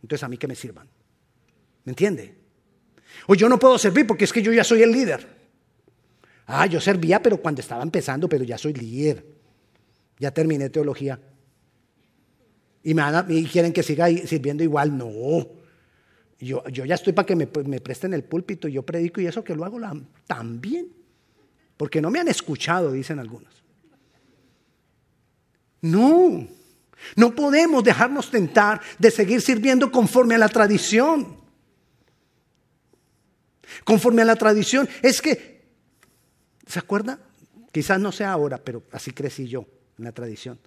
Entonces, 0.02 0.24
a 0.24 0.28
mí 0.28 0.38
que 0.38 0.48
me 0.48 0.56
sirvan. 0.56 0.88
¿Me 1.84 1.92
entiende? 1.92 2.36
O 3.28 3.36
yo 3.36 3.50
no 3.50 3.58
puedo 3.60 3.78
servir 3.78 4.06
porque 4.06 4.26
es 4.26 4.34
que 4.34 4.42
yo 4.42 4.54
ya 4.54 4.64
soy 4.64 4.84
el 4.84 4.92
líder. 4.92 5.28
Ah, 6.48 6.68
yo 6.68 6.80
servía, 6.80 7.22
pero 7.22 7.38
cuando 7.38 7.62
estaba 7.62 7.82
empezando, 7.82 8.30
pero 8.30 8.44
ya 8.44 8.58
soy 8.58 8.74
líder. 8.74 9.26
Ya 10.20 10.32
terminé 10.32 10.70
teología. 10.70 11.20
Y 12.84 12.94
me, 12.94 13.04
y 13.30 13.46
quieren 13.46 13.74
que 13.74 13.82
siga 13.82 14.08
sirviendo 14.08 14.64
igual. 14.64 14.96
No. 14.96 15.64
Yo, 16.39 16.63
ya 16.67 16.95
estoy 16.95 17.13
para 17.13 17.26
que 17.26 17.36
me, 17.36 17.48
presten 17.48 18.13
el 18.13 18.24
púlpito, 18.24 18.67
y 18.67 18.74
yo 18.74 18.84
predico 18.84 19.21
y 19.21 19.28
eso 19.28 19.43
que 19.43 19.56
lo 19.56 19.63
hago 19.63 19.80
también. 20.28 20.89
Porque 21.78 22.02
no 22.02 22.10
me 22.10 22.19
han 22.19 22.28
escuchado, 22.28 22.91
dicen 22.91 23.19
algunos. 23.19 23.63
No, 25.82 26.48
no 27.15 27.36
podemos 27.36 27.84
dejarnos 27.84 28.32
tentar 28.32 28.82
de 28.98 29.12
seguir 29.12 29.41
sirviendo 29.41 29.91
conforme 29.91 30.36
a 30.36 30.38
la 30.38 30.50
tradición. 30.50 31.38
Conforme 33.84 34.21
a 34.21 34.26
la 34.26 34.36
tradición. 34.36 34.89
Es 35.02 35.21
que, 35.21 35.67
¿se 36.65 36.80
acuerda? 36.80 37.19
Quizás 37.71 38.00
no 38.00 38.12
sea 38.12 38.32
ahora, 38.32 38.58
pero 38.58 38.84
así 38.91 39.12
crecí 39.12 39.48
yo 39.48 39.65
en 39.98 40.06
la 40.06 40.12
tradición. 40.12 40.60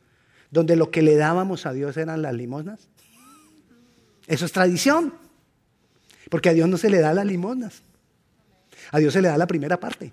Donde 0.51 0.77
lo 0.77 0.91
que 0.91 1.03
le 1.03 1.17
dábamos 1.17 1.67
a 1.67 1.73
Dios 1.73 1.97
eran 1.97 2.23
las 2.23 2.35
limosnas. 2.35 2.89
Eso 4.27 4.45
es 4.45 4.53
tradición. 4.53 5.28
Porque 6.29 6.49
a 6.49 6.53
Dios 6.53 6.69
no 6.69 6.77
se 6.77 6.91
le 6.91 7.01
da 7.01 7.15
las 7.15 7.27
limonas. 7.27 7.83
A 8.91 8.99
Dios 8.99 9.13
se 9.13 9.23
le 9.23 9.29
da 9.29 9.39
la 9.39 9.47
primera 9.47 9.79
parte. 9.79 10.13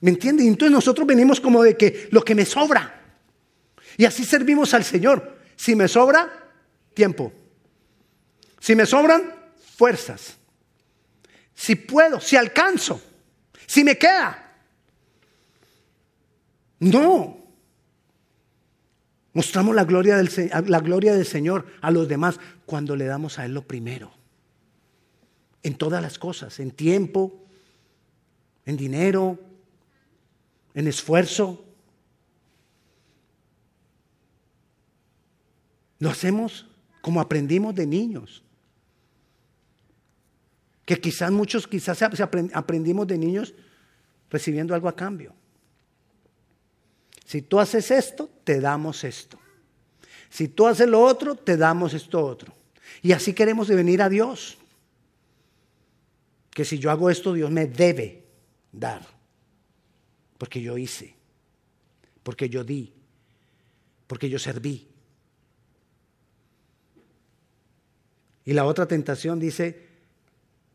¿Me 0.00 0.10
entiende? 0.10 0.44
Y 0.44 0.48
entonces 0.48 0.72
nosotros 0.72 1.06
venimos 1.06 1.40
como 1.40 1.62
de 1.62 1.76
que 1.76 2.08
lo 2.10 2.22
que 2.22 2.34
me 2.34 2.44
sobra. 2.44 3.02
Y 3.96 4.04
así 4.04 4.24
servimos 4.24 4.74
al 4.74 4.84
Señor. 4.84 5.38
Si 5.56 5.74
me 5.74 5.88
sobra, 5.88 6.50
tiempo. 6.92 7.32
Si 8.60 8.74
me 8.74 8.86
sobran, 8.86 9.32
fuerzas. 9.76 10.36
Si 11.54 11.76
puedo, 11.76 12.20
si 12.20 12.36
alcanzo, 12.36 13.00
si 13.66 13.84
me 13.84 13.96
queda. 13.96 14.52
No. 16.80 17.38
Mostramos 19.32 19.74
la 19.74 19.84
gloria, 19.84 20.16
del, 20.16 20.50
la 20.66 20.80
gloria 20.80 21.14
del 21.14 21.26
Señor 21.26 21.66
a 21.80 21.90
los 21.90 22.08
demás 22.08 22.38
cuando 22.66 22.96
le 22.96 23.06
damos 23.06 23.38
a 23.38 23.44
Él 23.44 23.54
lo 23.54 23.62
primero 23.62 24.23
en 25.64 25.74
todas 25.74 26.02
las 26.02 26.18
cosas, 26.18 26.60
en 26.60 26.70
tiempo, 26.70 27.42
en 28.66 28.76
dinero, 28.76 29.40
en 30.74 30.86
esfuerzo. 30.86 31.64
Lo 35.98 36.10
hacemos 36.10 36.66
como 37.00 37.20
aprendimos 37.20 37.74
de 37.74 37.86
niños. 37.86 38.44
Que 40.84 41.00
quizás 41.00 41.32
muchos, 41.32 41.66
quizás 41.66 42.02
aprendimos 42.02 43.06
de 43.06 43.16
niños 43.16 43.54
recibiendo 44.30 44.74
algo 44.74 44.88
a 44.88 44.94
cambio. 44.94 45.34
Si 47.24 47.40
tú 47.40 47.58
haces 47.58 47.90
esto, 47.90 48.28
te 48.44 48.60
damos 48.60 49.02
esto. 49.02 49.38
Si 50.28 50.48
tú 50.48 50.66
haces 50.66 50.86
lo 50.86 51.00
otro, 51.00 51.36
te 51.36 51.56
damos 51.56 51.94
esto 51.94 52.22
otro. 52.22 52.52
Y 53.00 53.12
así 53.12 53.32
queremos 53.32 53.68
venir 53.68 54.02
a 54.02 54.10
Dios 54.10 54.58
que 56.54 56.64
si 56.64 56.78
yo 56.78 56.90
hago 56.90 57.10
esto, 57.10 57.32
Dios 57.32 57.50
me 57.50 57.66
debe 57.66 58.22
dar. 58.72 59.04
Porque 60.38 60.62
yo 60.62 60.78
hice, 60.78 61.14
porque 62.22 62.48
yo 62.48 62.64
di, 62.64 62.92
porque 64.06 64.30
yo 64.30 64.38
serví. 64.38 64.86
Y 68.44 68.52
la 68.52 68.64
otra 68.64 68.86
tentación 68.86 69.40
dice 69.40 69.88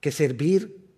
que 0.02 0.12
servir 0.12 0.89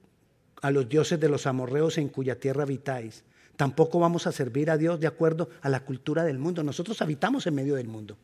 a 0.61 0.71
los 0.71 0.89
dioses 0.89 1.19
de 1.19 1.29
los 1.29 1.45
amorreos 1.45 1.97
en 1.97 2.09
cuya 2.09 2.39
tierra 2.39 2.63
habitáis. 2.63 3.23
Tampoco 3.57 3.99
vamos 3.99 4.25
a 4.25 4.31
servir 4.31 4.71
a 4.71 4.77
Dios 4.77 4.99
de 4.99 5.07
acuerdo 5.07 5.49
a 5.61 5.69
la 5.69 5.81
cultura 5.81 6.23
del 6.23 6.39
mundo. 6.39 6.63
Nosotros 6.63 7.01
habitamos 7.01 7.45
en 7.45 7.55
medio 7.55 7.75
del 7.75 7.87
mundo. 7.87 8.17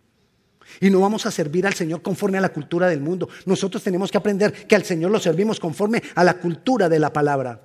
Y 0.79 0.89
no 0.89 0.99
vamos 0.99 1.25
a 1.25 1.31
servir 1.31 1.65
al 1.65 1.73
Señor 1.73 2.01
conforme 2.01 2.37
a 2.37 2.41
la 2.41 2.49
cultura 2.49 2.87
del 2.87 3.01
mundo. 3.01 3.29
Nosotros 3.45 3.81
tenemos 3.83 4.11
que 4.11 4.17
aprender 4.17 4.67
que 4.67 4.75
al 4.75 4.83
Señor 4.83 5.11
lo 5.11 5.19
servimos 5.19 5.59
conforme 5.59 6.01
a 6.15 6.23
la 6.23 6.35
cultura 6.39 6.89
de 6.89 6.99
la 6.99 7.11
palabra, 7.11 7.61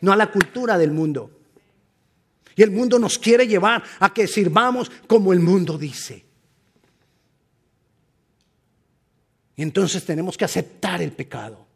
no 0.00 0.12
a 0.12 0.16
la 0.16 0.30
cultura 0.30 0.76
del 0.76 0.90
mundo. 0.90 1.30
Y 2.56 2.62
el 2.62 2.70
mundo 2.70 2.98
nos 2.98 3.18
quiere 3.18 3.46
llevar 3.46 3.82
a 3.98 4.12
que 4.12 4.26
sirvamos 4.26 4.90
como 5.06 5.32
el 5.32 5.40
mundo 5.40 5.76
dice. 5.76 6.24
Y 9.56 9.62
entonces 9.62 10.04
tenemos 10.04 10.36
que 10.36 10.44
aceptar 10.44 11.00
el 11.02 11.12
pecado. 11.12 11.66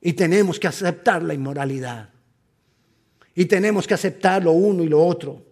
Y 0.00 0.12
tenemos 0.12 0.58
que 0.60 0.68
aceptar 0.68 1.22
la 1.22 1.34
inmoralidad. 1.34 2.10
Y 3.34 3.46
tenemos 3.46 3.86
que 3.86 3.94
aceptar 3.94 4.42
lo 4.42 4.52
uno 4.52 4.82
y 4.82 4.88
lo 4.88 5.04
otro. 5.04 5.47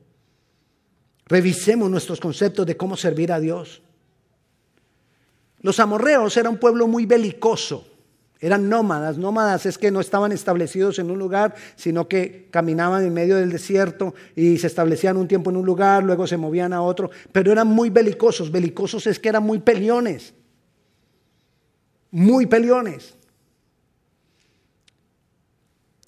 Revisemos 1.26 1.90
nuestros 1.90 2.20
conceptos 2.20 2.66
de 2.66 2.76
cómo 2.76 2.96
servir 2.96 3.32
a 3.32 3.40
Dios. 3.40 3.82
Los 5.60 5.80
amorreos 5.80 6.36
eran 6.36 6.52
un 6.52 6.58
pueblo 6.58 6.86
muy 6.86 7.06
belicoso, 7.06 7.84
eran 8.38 8.68
nómadas. 8.68 9.18
Nómadas 9.18 9.66
es 9.66 9.78
que 9.78 9.90
no 9.90 10.00
estaban 10.00 10.30
establecidos 10.30 11.00
en 11.00 11.10
un 11.10 11.18
lugar, 11.18 11.56
sino 11.74 12.06
que 12.06 12.48
caminaban 12.50 13.04
en 13.04 13.12
medio 13.12 13.36
del 13.36 13.50
desierto 13.50 14.14
y 14.36 14.58
se 14.58 14.68
establecían 14.68 15.16
un 15.16 15.26
tiempo 15.26 15.50
en 15.50 15.56
un 15.56 15.66
lugar, 15.66 16.04
luego 16.04 16.26
se 16.28 16.36
movían 16.36 16.72
a 16.72 16.82
otro, 16.82 17.10
pero 17.32 17.50
eran 17.50 17.66
muy 17.66 17.90
belicosos. 17.90 18.52
Belicosos 18.52 19.08
es 19.08 19.18
que 19.18 19.28
eran 19.28 19.42
muy 19.42 19.58
peliones, 19.58 20.34
muy 22.12 22.46
peliones. 22.46 23.14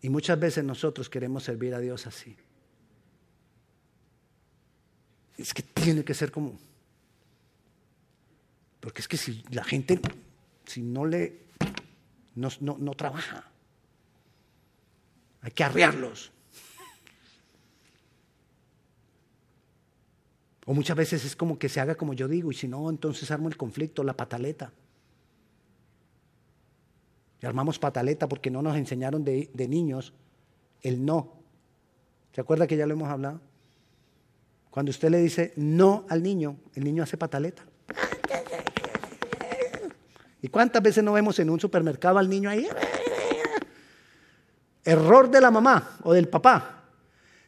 Y 0.01 0.11
muchas 0.11 0.39
veces 0.39 0.63
nosotros 0.63 1.09
queremos 1.09 1.43
servir 1.43 1.75
a 1.75 1.81
Dios 1.81 2.07
así. 2.07 2.37
Es 5.39 5.55
que 5.55 5.63
tiene 5.63 6.05
que 6.05 6.15
ser 6.15 6.31
como, 6.33 6.59
Porque 8.81 9.01
es 9.01 9.09
que 9.09 9.17
si 9.17 9.43
la 9.51 9.65
gente, 9.65 10.01
si 10.67 10.83
no 10.83 11.07
le, 11.07 11.47
no, 12.35 12.51
no 12.61 12.95
trabaja, 12.95 13.49
hay 15.41 15.53
que 15.53 15.65
arrearlos. 15.65 16.33
O 20.67 20.75
muchas 20.75 20.99
veces 20.99 21.25
es 21.25 21.35
como 21.35 21.59
que 21.59 21.71
se 21.71 21.81
haga 21.81 21.95
como 21.95 22.13
yo 22.13 22.29
digo, 22.29 22.51
y 22.51 22.55
si 22.55 22.69
no, 22.69 22.91
entonces 22.91 23.31
armo 23.31 23.49
el 23.49 23.57
conflicto, 23.57 24.05
la 24.05 24.15
pataleta. 24.15 24.71
Y 27.41 27.47
armamos 27.47 27.79
pataleta 27.79 28.29
porque 28.29 28.51
no 28.51 28.61
nos 28.61 28.77
enseñaron 28.77 29.25
de, 29.25 29.49
de 29.55 29.67
niños 29.69 30.13
el 30.83 31.07
no. 31.07 31.33
¿Se 32.35 32.43
acuerda 32.43 32.67
que 32.67 32.77
ya 32.77 32.87
lo 32.87 32.93
hemos 32.93 33.09
hablado? 33.09 33.41
Cuando 34.79 34.91
usted 34.91 35.11
le 35.11 35.19
dice 35.19 35.53
no 35.57 36.07
al 36.09 36.23
niño, 36.23 36.57
el 36.77 36.85
niño 36.85 37.03
hace 37.03 37.17
pataleta. 37.17 37.65
¿Y 40.41 40.47
cuántas 40.47 40.81
veces 40.81 41.03
no 41.03 41.15
vemos 41.15 41.37
en 41.41 41.51
un 41.51 41.59
supermercado 41.59 42.17
al 42.17 42.31
niño 42.31 42.49
ahí? 42.49 42.69
Error 44.85 45.29
de 45.33 45.41
la 45.41 45.51
mamá 45.51 45.99
o 46.05 46.13
del 46.13 46.29
papá. 46.29 46.85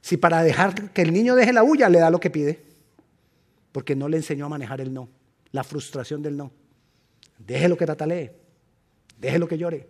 Si 0.01 0.17
para 0.17 0.43
dejar 0.43 0.91
que 0.91 1.03
el 1.03 1.13
niño 1.13 1.37
deje 1.37 1.53
la 1.53 1.63
huya 1.63 1.89
le 1.89 2.01
da 2.01 2.11
lo 2.11 2.19
que 2.19 2.31
pide 2.31 2.65
porque 3.71 3.95
no 3.95 4.09
le 4.09 4.17
enseñó 4.17 4.47
a 4.47 4.49
manejar 4.49 4.81
el 4.81 4.93
no, 4.93 5.09
la 5.53 5.63
frustración 5.63 6.23
del 6.23 6.37
no. 6.37 6.51
Déjelo 7.39 7.77
que 7.77 7.87
tatalee, 7.87 8.33
déjelo 9.21 9.47
que 9.47 9.57
llore. 9.57 9.87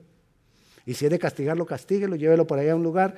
Y 0.85 0.93
si 0.93 1.07
es 1.07 1.11
de 1.11 1.19
castigarlo, 1.19 1.65
castíguelo, 1.65 2.17
llévelo 2.17 2.47
por 2.47 2.59
ahí 2.59 2.69
a 2.69 2.77
un 2.77 2.83
lugar, 2.83 3.17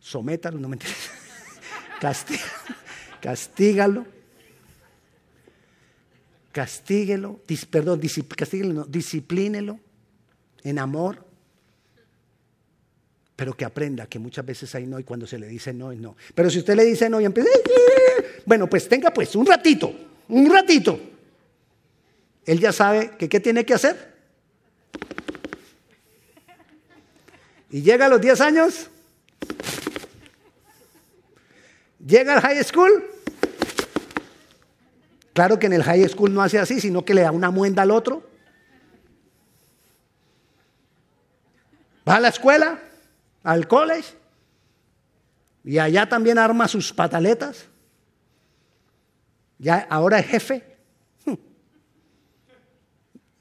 sométalo, 0.00 0.58
no 0.58 0.68
me 0.68 0.74
entiendes. 0.74 1.12
castígalo. 2.00 2.83
Castíguelo, 3.24 4.06
perdón, 7.70 7.98
castíguelo, 8.36 8.74
no, 8.74 8.84
disciplínelo 8.84 9.80
en 10.62 10.78
amor, 10.78 11.24
pero 13.34 13.56
que 13.56 13.64
aprenda 13.64 14.06
que 14.06 14.18
muchas 14.18 14.44
veces 14.44 14.74
hay 14.74 14.86
no 14.86 14.98
y 14.98 15.04
cuando 15.04 15.26
se 15.26 15.38
le 15.38 15.46
dice 15.48 15.72
no 15.72 15.90
es 15.90 15.98
no. 15.98 16.16
Pero 16.34 16.50
si 16.50 16.58
usted 16.58 16.76
le 16.76 16.84
dice 16.84 17.08
no 17.08 17.18
y 17.18 17.24
empieza, 17.24 17.48
bueno, 18.44 18.68
pues 18.68 18.86
tenga 18.90 19.10
pues 19.10 19.34
un 19.34 19.46
ratito, 19.46 19.90
un 20.28 20.52
ratito. 20.52 21.00
Él 22.44 22.60
ya 22.60 22.74
sabe 22.74 23.12
que 23.18 23.26
qué 23.26 23.40
tiene 23.40 23.64
que 23.64 23.72
hacer. 23.72 24.12
Y 27.70 27.80
llega 27.80 28.04
a 28.04 28.08
los 28.10 28.20
10 28.20 28.40
años, 28.42 28.90
llega 32.06 32.34
al 32.34 32.42
high 32.42 32.62
school. 32.62 33.13
Claro 35.34 35.58
que 35.58 35.66
en 35.66 35.72
el 35.72 35.82
high 35.82 36.08
school 36.08 36.32
no 36.32 36.42
hace 36.42 36.60
así, 36.60 36.80
sino 36.80 37.04
que 37.04 37.12
le 37.12 37.22
da 37.22 37.32
una 37.32 37.50
muenda 37.50 37.82
al 37.82 37.90
otro. 37.90 38.22
Va 42.08 42.16
a 42.16 42.20
la 42.20 42.28
escuela, 42.28 42.78
al 43.42 43.66
college, 43.66 44.14
y 45.64 45.78
allá 45.78 46.08
también 46.08 46.38
arma 46.38 46.68
sus 46.68 46.92
pataletas. 46.92 47.66
Ya, 49.58 49.86
ahora 49.90 50.20
es 50.20 50.26
jefe. 50.26 50.64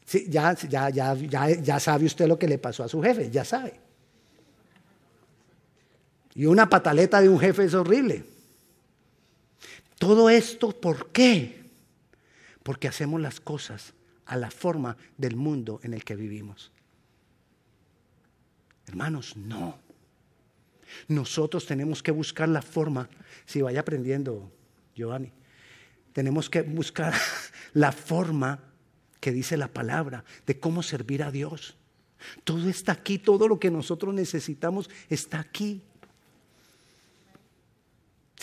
Sí, 0.06 0.28
ya, 0.30 0.54
ya, 0.54 0.90
ya, 0.90 1.16
ya, 1.16 1.80
sabe 1.80 2.06
usted 2.06 2.28
lo 2.28 2.38
que 2.38 2.48
le 2.48 2.60
pasó 2.60 2.84
a 2.84 2.88
su 2.88 3.02
jefe, 3.02 3.32
ya 3.32 3.44
sabe. 3.44 3.80
Y 6.36 6.46
una 6.46 6.70
pataleta 6.70 7.20
de 7.20 7.30
un 7.30 7.40
jefe 7.40 7.64
es 7.64 7.74
horrible. 7.74 8.24
Todo 9.98 10.30
esto, 10.30 10.70
¿por 10.80 11.12
qué? 11.12 11.63
Porque 12.64 12.88
hacemos 12.88 13.22
las 13.22 13.40
cosas 13.40 13.94
a 14.26 14.38
la 14.38 14.50
forma 14.50 14.98
del 15.18 15.36
mundo 15.36 15.80
en 15.84 15.94
el 15.94 16.04
que 16.04 16.16
vivimos. 16.16 16.72
Hermanos, 18.88 19.36
no. 19.36 19.78
Nosotros 21.08 21.66
tenemos 21.66 22.04
que 22.04 22.12
buscar 22.12 22.50
la 22.50 22.62
forma, 22.62 23.10
si 23.46 23.62
vaya 23.62 23.82
aprendiendo, 23.82 24.52
Giovanni, 24.96 25.32
tenemos 26.14 26.50
que 26.50 26.62
buscar 26.62 27.14
la 27.74 27.92
forma 27.92 28.60
que 29.20 29.32
dice 29.32 29.58
la 29.58 29.68
palabra 29.68 30.24
de 30.46 30.60
cómo 30.60 30.84
servir 30.84 31.24
a 31.24 31.32
Dios. 31.32 31.76
Todo 32.44 32.70
está 32.70 32.92
aquí, 32.94 33.18
todo 33.18 33.48
lo 33.48 33.60
que 33.60 33.72
nosotros 33.72 34.14
necesitamos 34.14 34.90
está 35.10 35.40
aquí. 35.40 35.82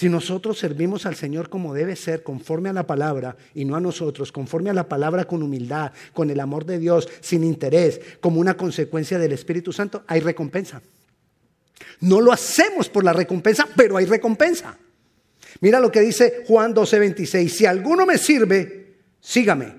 Si 0.01 0.09
nosotros 0.09 0.59
servimos 0.59 1.05
al 1.05 1.15
Señor 1.15 1.51
como 1.51 1.75
debe 1.75 1.95
ser, 1.95 2.23
conforme 2.23 2.71
a 2.71 2.73
la 2.73 2.87
palabra, 2.87 3.37
y 3.55 3.67
no 3.67 3.77
a 3.77 3.81
nosotros, 3.81 4.33
conforme 4.33 4.71
a 4.71 4.73
la 4.73 4.89
palabra 4.89 5.27
con 5.27 5.43
humildad, 5.43 5.93
con 6.15 6.31
el 6.31 6.41
amor 6.41 6.65
de 6.65 6.79
Dios, 6.79 7.07
sin 7.21 7.45
interés, 7.45 8.01
como 8.19 8.41
una 8.41 8.57
consecuencia 8.57 9.19
del 9.19 9.33
Espíritu 9.33 9.75
Santo, 9.75 10.03
hay 10.07 10.21
recompensa. 10.21 10.81
No 12.01 12.23
lo 12.23 12.33
hacemos 12.33 12.89
por 12.89 13.05
la 13.05 13.13
recompensa, 13.13 13.69
pero 13.77 13.99
hay 13.99 14.07
recompensa. 14.07 14.79
Mira 15.61 15.79
lo 15.79 15.93
que 15.93 16.01
dice 16.01 16.45
Juan 16.47 16.73
12:26. 16.73 17.49
Si 17.51 17.67
alguno 17.67 18.07
me 18.07 18.17
sirve, 18.17 18.95
sígame. 19.21 19.75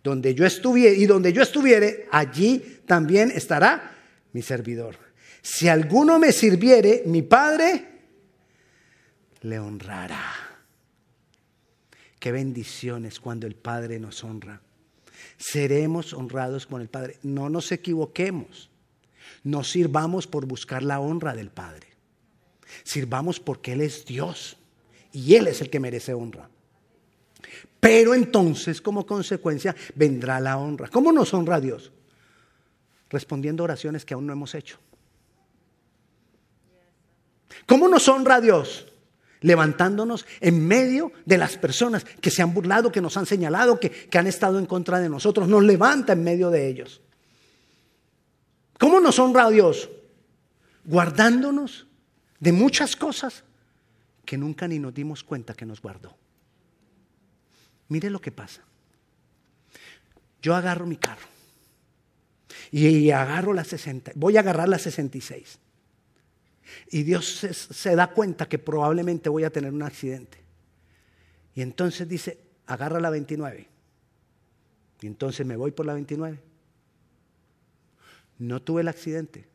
Donde 0.00 0.32
yo 0.32 0.46
estuviere 0.46 0.94
y 0.94 1.06
donde 1.06 1.32
yo 1.32 1.42
estuviere, 1.42 2.06
allí 2.12 2.82
también 2.86 3.32
estará 3.32 3.96
mi 4.32 4.42
servidor. 4.42 4.94
Si 5.42 5.66
alguno 5.66 6.20
me 6.20 6.30
sirviere, 6.30 7.02
mi 7.06 7.22
Padre 7.22 7.95
le 9.42 9.58
honrará. 9.58 10.22
Qué 12.18 12.32
bendiciones 12.32 13.20
cuando 13.20 13.46
el 13.46 13.54
Padre 13.54 14.00
nos 14.00 14.24
honra. 14.24 14.60
Seremos 15.36 16.12
honrados 16.12 16.66
con 16.66 16.80
el 16.80 16.88
Padre. 16.88 17.18
No 17.22 17.48
nos 17.50 17.70
equivoquemos. 17.72 18.70
No 19.44 19.64
sirvamos 19.64 20.26
por 20.26 20.46
buscar 20.46 20.82
la 20.82 20.98
honra 21.00 21.34
del 21.34 21.50
Padre. 21.50 21.88
Sirvamos 22.82 23.38
porque 23.38 23.72
Él 23.72 23.80
es 23.80 24.04
Dios 24.04 24.56
y 25.12 25.34
Él 25.34 25.46
es 25.46 25.60
el 25.60 25.70
que 25.70 25.80
merece 25.80 26.14
honra. 26.14 26.48
Pero 27.78 28.14
entonces, 28.14 28.80
como 28.80 29.06
consecuencia, 29.06 29.76
vendrá 29.94 30.40
la 30.40 30.56
honra. 30.56 30.88
¿Cómo 30.88 31.12
nos 31.12 31.32
honra 31.34 31.60
Dios? 31.60 31.92
Respondiendo 33.08 33.62
oraciones 33.62 34.04
que 34.04 34.14
aún 34.14 34.26
no 34.26 34.32
hemos 34.32 34.54
hecho. 34.54 34.78
¿Cómo 37.66 37.88
nos 37.88 38.08
honra 38.08 38.40
Dios? 38.40 38.86
Levantándonos 39.40 40.26
en 40.40 40.66
medio 40.66 41.12
de 41.24 41.38
las 41.38 41.56
personas 41.56 42.04
que 42.04 42.30
se 42.30 42.42
han 42.42 42.54
burlado, 42.54 42.90
que 42.90 43.00
nos 43.00 43.16
han 43.16 43.26
señalado, 43.26 43.78
que, 43.78 43.90
que 43.90 44.18
han 44.18 44.26
estado 44.26 44.58
en 44.58 44.66
contra 44.66 44.98
de 44.98 45.08
nosotros. 45.08 45.48
Nos 45.48 45.62
levanta 45.62 46.14
en 46.14 46.24
medio 46.24 46.50
de 46.50 46.68
ellos. 46.68 47.00
¿Cómo 48.78 49.00
nos 49.00 49.18
honra 49.18 49.48
Dios? 49.50 49.90
Guardándonos 50.84 51.86
de 52.40 52.52
muchas 52.52 52.96
cosas 52.96 53.44
que 54.24 54.36
nunca 54.36 54.68
ni 54.68 54.78
nos 54.78 54.92
dimos 54.92 55.22
cuenta 55.22 55.54
que 55.54 55.64
nos 55.64 55.80
guardó. 55.80 56.14
Mire 57.88 58.10
lo 58.10 58.20
que 58.20 58.32
pasa. 58.32 58.62
Yo 60.42 60.54
agarro 60.54 60.86
mi 60.86 60.96
carro 60.96 61.26
y 62.70 63.10
agarro 63.10 63.52
la 63.52 63.64
60, 63.64 64.12
voy 64.14 64.36
a 64.36 64.40
agarrar 64.40 64.68
la 64.68 64.78
66. 64.78 65.58
Y 66.90 67.02
Dios 67.02 67.26
se, 67.26 67.96
da 67.96 68.08
cuenta 68.08 68.48
que 68.48 68.58
probablemente 68.58 69.28
voy 69.28 69.44
a 69.44 69.50
tener 69.50 69.72
un 69.72 69.82
accidente. 69.82 70.38
Y 71.54 71.62
entonces 71.62 72.08
dice, 72.08 72.38
agarra 72.66 73.00
la 73.00 73.10
29. 73.10 73.68
Y 75.00 75.06
entonces 75.06 75.46
me 75.46 75.56
voy 75.56 75.70
por 75.70 75.86
la 75.86 75.94
29. 75.94 76.40
No 78.38 78.60
tuve 78.62 78.82
el 78.82 78.88
accidente. 78.88 79.46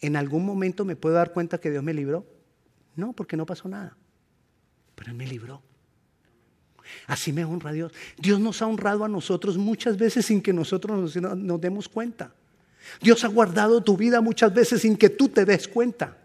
¿En 0.00 0.16
algún 0.16 0.44
momento 0.44 0.84
me 0.84 0.96
puedo 0.96 1.14
dar 1.14 1.32
cuenta 1.32 1.58
que 1.58 1.70
Dios 1.70 1.82
me 1.82 1.94
libró? 1.94 2.26
No, 2.96 3.12
porque 3.12 3.36
no 3.36 3.46
pasó 3.46 3.68
nada. 3.68 3.96
Pero 4.94 5.10
Él 5.10 5.16
me 5.16 5.26
libró. 5.26 5.62
Así 7.06 7.32
me 7.32 7.44
honra 7.44 7.72
Dios. 7.72 7.92
Dios 8.16 8.40
nos 8.40 8.62
ha 8.62 8.66
honrado 8.66 9.04
a 9.04 9.08
nosotros 9.08 9.56
muchas 9.58 9.96
veces 9.96 10.26
sin 10.26 10.40
que 10.40 10.52
nosotros 10.52 11.16
nos, 11.16 11.36
nos, 11.36 11.60
demos 11.60 11.88
cuenta. 11.88 12.32
Dios 13.00 13.24
ha 13.24 13.28
guardado 13.28 13.82
tu 13.82 13.96
vida 13.96 14.20
muchas 14.20 14.52
veces 14.52 14.82
sin 14.82 14.96
que 14.96 15.10
tú 15.10 15.28
te 15.28 15.44
des 15.44 15.68
cuenta. 15.68 16.18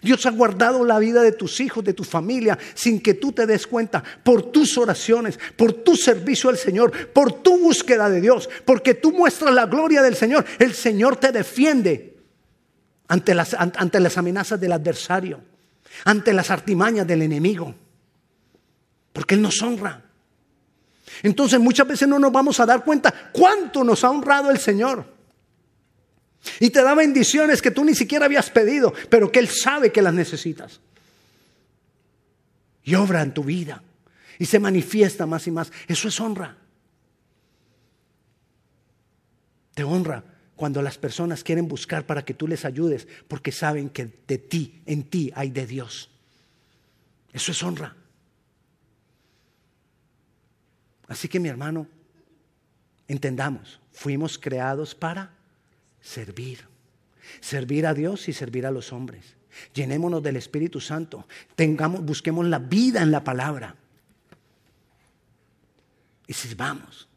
Dios 0.00 0.26
ha 0.26 0.30
guardado 0.30 0.84
la 0.84 0.98
vida 1.00 1.22
de 1.22 1.32
tus 1.32 1.60
hijos, 1.60 1.82
de 1.82 1.92
tu 1.92 2.04
familia, 2.04 2.56
sin 2.74 3.00
que 3.00 3.14
tú 3.14 3.32
te 3.32 3.46
des 3.46 3.66
cuenta, 3.66 4.02
por 4.22 4.52
tus 4.52 4.78
oraciones, 4.78 5.38
por 5.56 5.72
tu 5.72 5.96
servicio 5.96 6.50
al 6.50 6.56
Señor, 6.56 7.08
por 7.08 7.42
tu 7.42 7.58
búsqueda 7.58 8.08
de 8.08 8.20
Dios, 8.20 8.48
porque 8.64 8.94
tú 8.94 9.12
muestras 9.12 9.52
la 9.52 9.66
gloria 9.66 10.02
del 10.02 10.14
Señor. 10.14 10.44
El 10.58 10.72
Señor 10.74 11.16
te 11.16 11.32
defiende 11.32 12.16
ante 13.08 13.34
las, 13.34 13.54
ante 13.54 13.98
las 13.98 14.16
amenazas 14.16 14.60
del 14.60 14.72
adversario 14.72 15.40
ante 16.04 16.32
las 16.32 16.50
artimañas 16.50 17.06
del 17.06 17.22
enemigo, 17.22 17.74
porque 19.12 19.34
Él 19.34 19.42
nos 19.42 19.60
honra. 19.62 20.02
Entonces 21.22 21.60
muchas 21.60 21.86
veces 21.86 22.08
no 22.08 22.18
nos 22.18 22.32
vamos 22.32 22.58
a 22.60 22.66
dar 22.66 22.84
cuenta 22.84 23.12
cuánto 23.32 23.84
nos 23.84 24.02
ha 24.04 24.10
honrado 24.10 24.50
el 24.50 24.58
Señor. 24.58 25.04
Y 26.60 26.70
te 26.70 26.82
da 26.82 26.94
bendiciones 26.94 27.62
que 27.62 27.70
tú 27.70 27.84
ni 27.84 27.94
siquiera 27.94 28.26
habías 28.26 28.50
pedido, 28.50 28.92
pero 29.08 29.30
que 29.30 29.38
Él 29.38 29.48
sabe 29.48 29.92
que 29.92 30.02
las 30.02 30.14
necesitas. 30.14 30.80
Y 32.84 32.94
obra 32.94 33.22
en 33.22 33.32
tu 33.32 33.44
vida. 33.44 33.82
Y 34.38 34.46
se 34.46 34.58
manifiesta 34.58 35.26
más 35.26 35.46
y 35.46 35.52
más. 35.52 35.70
Eso 35.86 36.08
es 36.08 36.20
honra. 36.20 36.56
Te 39.74 39.84
honra 39.84 40.24
cuando 40.56 40.82
las 40.82 40.98
personas 40.98 41.44
quieren 41.44 41.68
buscar 41.68 42.06
para 42.06 42.24
que 42.24 42.34
tú 42.34 42.46
les 42.48 42.64
ayudes, 42.64 43.06
porque 43.28 43.52
saben 43.52 43.88
que 43.88 44.10
de 44.26 44.38
ti, 44.38 44.82
en 44.86 45.04
ti 45.04 45.32
hay 45.34 45.50
de 45.50 45.66
Dios. 45.66 46.10
Eso 47.32 47.52
es 47.52 47.62
honra. 47.62 47.96
Así 51.08 51.28
que 51.28 51.40
mi 51.40 51.48
hermano, 51.48 51.86
entendamos, 53.06 53.80
fuimos 53.92 54.38
creados 54.38 54.94
para 54.94 55.41
servir. 56.02 56.66
Servir 57.40 57.86
a 57.86 57.94
Dios 57.94 58.28
y 58.28 58.32
servir 58.32 58.66
a 58.66 58.70
los 58.70 58.92
hombres. 58.92 59.36
Llenémonos 59.72 60.22
del 60.22 60.36
Espíritu 60.36 60.80
Santo. 60.80 61.26
Tengamos, 61.54 62.04
busquemos 62.04 62.46
la 62.46 62.58
vida 62.58 63.02
en 63.02 63.10
la 63.10 63.24
palabra. 63.24 63.76
Y 66.26 66.34
sirvamos. 66.34 67.08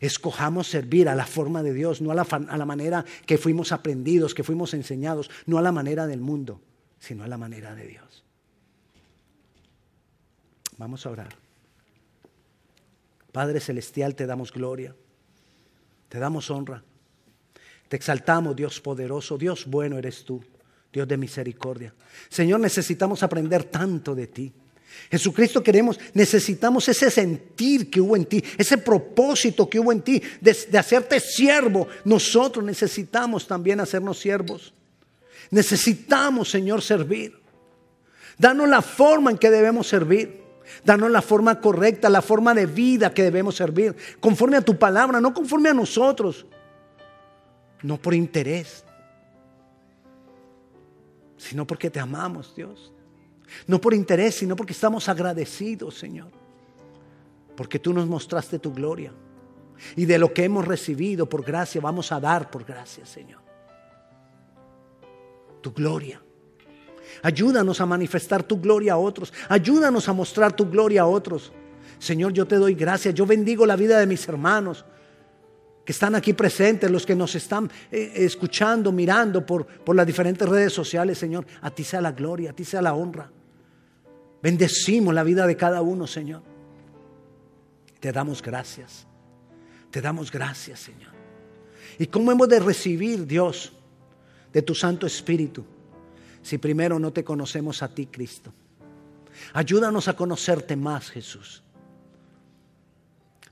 Escojamos 0.00 0.68
servir 0.68 1.08
a 1.08 1.14
la 1.14 1.26
forma 1.26 1.62
de 1.62 1.74
Dios, 1.74 2.00
no 2.00 2.12
a 2.12 2.14
la, 2.14 2.22
a 2.22 2.56
la 2.56 2.64
manera 2.64 3.04
que 3.26 3.36
fuimos 3.36 3.72
aprendidos, 3.72 4.32
que 4.32 4.44
fuimos 4.44 4.72
enseñados, 4.74 5.28
no 5.46 5.58
a 5.58 5.62
la 5.62 5.72
manera 5.72 6.06
del 6.06 6.20
mundo, 6.20 6.60
sino 7.00 7.24
a 7.24 7.28
la 7.28 7.36
manera 7.36 7.74
de 7.74 7.86
Dios. 7.88 8.24
Vamos 10.76 11.04
a 11.04 11.10
orar. 11.10 11.34
Padre 13.32 13.58
Celestial, 13.58 14.14
te 14.14 14.26
damos 14.26 14.52
gloria, 14.52 14.94
te 16.08 16.18
damos 16.18 16.50
honra, 16.50 16.84
te 17.88 17.96
exaltamos, 17.96 18.54
Dios 18.54 18.80
poderoso, 18.80 19.38
Dios 19.38 19.64
bueno 19.66 19.98
eres 19.98 20.24
tú, 20.24 20.42
Dios 20.92 21.08
de 21.08 21.16
misericordia. 21.16 21.94
Señor, 22.28 22.60
necesitamos 22.60 23.22
aprender 23.22 23.64
tanto 23.64 24.14
de 24.14 24.26
ti. 24.26 24.52
Jesucristo 25.10 25.62
queremos, 25.62 25.98
necesitamos 26.12 26.88
ese 26.88 27.10
sentir 27.10 27.90
que 27.90 28.00
hubo 28.00 28.16
en 28.16 28.26
ti, 28.26 28.42
ese 28.58 28.78
propósito 28.78 29.68
que 29.68 29.80
hubo 29.80 29.92
en 29.92 30.02
ti 30.02 30.22
de, 30.40 30.78
hacerte 30.78 31.20
siervo. 31.20 31.88
Nosotros 32.04 32.64
necesitamos 32.64 33.46
también 33.46 33.80
hacernos 33.80 34.18
siervos. 34.18 34.72
Necesitamos, 35.50 36.50
Señor, 36.50 36.82
servir. 36.82 37.38
Danos 38.36 38.68
la 38.68 38.82
forma 38.82 39.30
en 39.30 39.38
que 39.38 39.50
debemos 39.50 39.86
servir. 39.86 40.42
Danos 40.84 41.10
la 41.10 41.22
forma 41.22 41.60
correcta, 41.60 42.10
la 42.10 42.20
forma 42.20 42.54
de 42.54 42.66
vida 42.66 43.14
que 43.14 43.22
debemos 43.22 43.56
servir, 43.56 43.96
conforme 44.20 44.58
a 44.58 44.60
tu 44.60 44.78
palabra, 44.78 45.18
no 45.18 45.32
conforme 45.32 45.70
a 45.70 45.74
nosotros, 45.74 46.44
no 47.82 47.96
por 47.96 48.14
interés, 48.14 48.84
sino 51.36 51.66
porque 51.66 51.90
te 51.90 52.00
amamos, 52.00 52.54
Dios. 52.54 52.92
No 53.66 53.80
por 53.80 53.94
interés, 53.94 54.34
sino 54.34 54.56
porque 54.56 54.72
estamos 54.72 55.08
agradecidos, 55.08 55.96
Señor. 55.96 56.30
Porque 57.56 57.78
tú 57.78 57.92
nos 57.92 58.06
mostraste 58.06 58.58
tu 58.58 58.72
gloria. 58.72 59.12
Y 59.96 60.04
de 60.04 60.18
lo 60.18 60.34
que 60.34 60.44
hemos 60.44 60.66
recibido 60.66 61.28
por 61.28 61.44
gracia, 61.44 61.80
vamos 61.80 62.12
a 62.12 62.20
dar 62.20 62.50
por 62.50 62.64
gracia, 62.64 63.06
Señor. 63.06 63.40
Tu 65.62 65.72
gloria. 65.72 66.20
Ayúdanos 67.22 67.80
a 67.80 67.86
manifestar 67.86 68.42
tu 68.42 68.60
gloria 68.60 68.94
a 68.94 68.98
otros. 68.98 69.32
Ayúdanos 69.48 70.08
a 70.08 70.12
mostrar 70.12 70.54
tu 70.54 70.68
gloria 70.68 71.02
a 71.02 71.06
otros. 71.06 71.52
Señor, 71.98 72.32
yo 72.32 72.46
te 72.46 72.56
doy 72.56 72.74
gracias. 72.74 73.14
Yo 73.14 73.24
bendigo 73.26 73.64
la 73.64 73.76
vida 73.76 73.98
de 73.98 74.06
mis 74.06 74.28
hermanos 74.28 74.84
que 75.88 75.92
están 75.92 76.14
aquí 76.14 76.34
presentes, 76.34 76.90
los 76.90 77.06
que 77.06 77.14
nos 77.14 77.34
están 77.34 77.70
eh, 77.90 78.12
escuchando, 78.16 78.92
mirando 78.92 79.46
por, 79.46 79.64
por 79.64 79.96
las 79.96 80.06
diferentes 80.06 80.46
redes 80.46 80.70
sociales, 80.70 81.16
Señor. 81.16 81.46
A 81.62 81.70
ti 81.70 81.82
sea 81.82 82.02
la 82.02 82.12
gloria, 82.12 82.50
a 82.50 82.52
ti 82.52 82.62
sea 82.62 82.82
la 82.82 82.92
honra. 82.92 83.30
Bendecimos 84.42 85.14
la 85.14 85.22
vida 85.22 85.46
de 85.46 85.56
cada 85.56 85.80
uno, 85.80 86.06
Señor. 86.06 86.42
Te 88.00 88.12
damos 88.12 88.42
gracias. 88.42 89.06
Te 89.90 90.02
damos 90.02 90.30
gracias, 90.30 90.78
Señor. 90.80 91.12
¿Y 91.98 92.06
cómo 92.08 92.32
hemos 92.32 92.50
de 92.50 92.60
recibir, 92.60 93.26
Dios, 93.26 93.72
de 94.52 94.60
tu 94.60 94.74
Santo 94.74 95.06
Espíritu? 95.06 95.64
si 96.42 96.58
primero 96.58 96.98
no 96.98 97.14
te 97.14 97.24
conocemos 97.24 97.82
a 97.82 97.88
ti, 97.88 98.08
Cristo. 98.08 98.52
Ayúdanos 99.54 100.06
a 100.06 100.14
conocerte 100.14 100.76
más, 100.76 101.08
Jesús. 101.08 101.62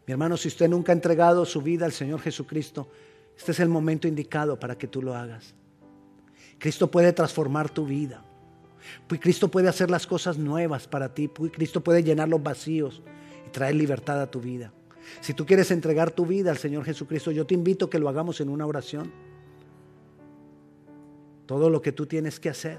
Mi 0.07 0.13
hermano, 0.13 0.37
si 0.37 0.49
usted 0.49 0.69
nunca 0.69 0.93
ha 0.93 0.95
entregado 0.95 1.45
su 1.45 1.61
vida 1.61 1.85
al 1.85 1.93
Señor 1.93 2.21
Jesucristo, 2.21 2.89
este 3.37 3.53
es 3.53 3.61
el 3.61 3.69
momento 3.69 4.07
indicado 4.07 4.59
para 4.59 4.79
que 4.79 4.87
tú 4.87 5.03
lo 5.03 5.15
hagas. 5.15 5.55
Cristo 6.59 6.91
puede 6.91 7.13
transformar 7.13 7.69
tu 7.71 7.85
vida. 7.85 8.25
Cristo 9.21 9.49
puede 9.49 9.69
hacer 9.69 9.91
las 9.91 10.07
cosas 10.07 10.39
nuevas 10.39 10.87
para 10.87 11.13
ti. 11.13 11.29
Cristo 11.29 11.83
puede 11.83 12.05
llenar 12.05 12.29
los 12.29 12.43
vacíos 12.43 13.03
y 13.47 13.51
traer 13.51 13.75
libertad 13.75 14.23
a 14.23 14.31
tu 14.31 14.41
vida. 14.41 14.73
Si 15.21 15.35
tú 15.35 15.45
quieres 15.45 15.71
entregar 15.71 16.13
tu 16.13 16.25
vida 16.25 16.51
al 16.51 16.59
Señor 16.59 16.85
Jesucristo, 16.85 17.33
yo 17.33 17.45
te 17.45 17.55
invito 17.55 17.87
a 17.87 17.91
que 17.91 17.99
lo 17.99 18.09
hagamos 18.09 18.41
en 18.41 18.49
una 18.49 18.65
oración. 18.65 19.13
Todo 21.47 21.69
lo 21.69 21.83
que 21.83 21.93
tú 21.93 22.07
tienes 22.07 22.41
que 22.41 22.49
hacer 22.49 22.79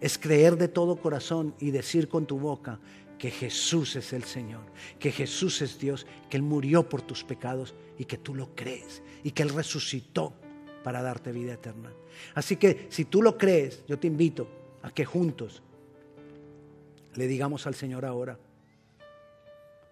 es 0.00 0.18
creer 0.18 0.56
de 0.56 0.68
todo 0.68 0.96
corazón 0.96 1.54
y 1.60 1.70
decir 1.70 2.08
con 2.08 2.26
tu 2.26 2.38
boca 2.38 2.80
que 3.22 3.30
Jesús 3.30 3.94
es 3.94 4.12
el 4.12 4.24
Señor, 4.24 4.62
que 4.98 5.12
Jesús 5.12 5.62
es 5.62 5.78
Dios, 5.78 6.08
que 6.28 6.36
Él 6.36 6.42
murió 6.42 6.88
por 6.88 7.02
tus 7.02 7.22
pecados 7.22 7.72
y 7.96 8.04
que 8.04 8.18
tú 8.18 8.34
lo 8.34 8.52
crees 8.56 9.00
y 9.22 9.30
que 9.30 9.44
Él 9.44 9.50
resucitó 9.50 10.32
para 10.82 11.02
darte 11.02 11.30
vida 11.30 11.52
eterna. 11.52 11.92
Así 12.34 12.56
que 12.56 12.88
si 12.90 13.04
tú 13.04 13.22
lo 13.22 13.38
crees, 13.38 13.84
yo 13.86 13.96
te 13.96 14.08
invito 14.08 14.48
a 14.82 14.90
que 14.90 15.04
juntos 15.04 15.62
le 17.14 17.28
digamos 17.28 17.64
al 17.68 17.76
Señor 17.76 18.04
ahora, 18.04 18.36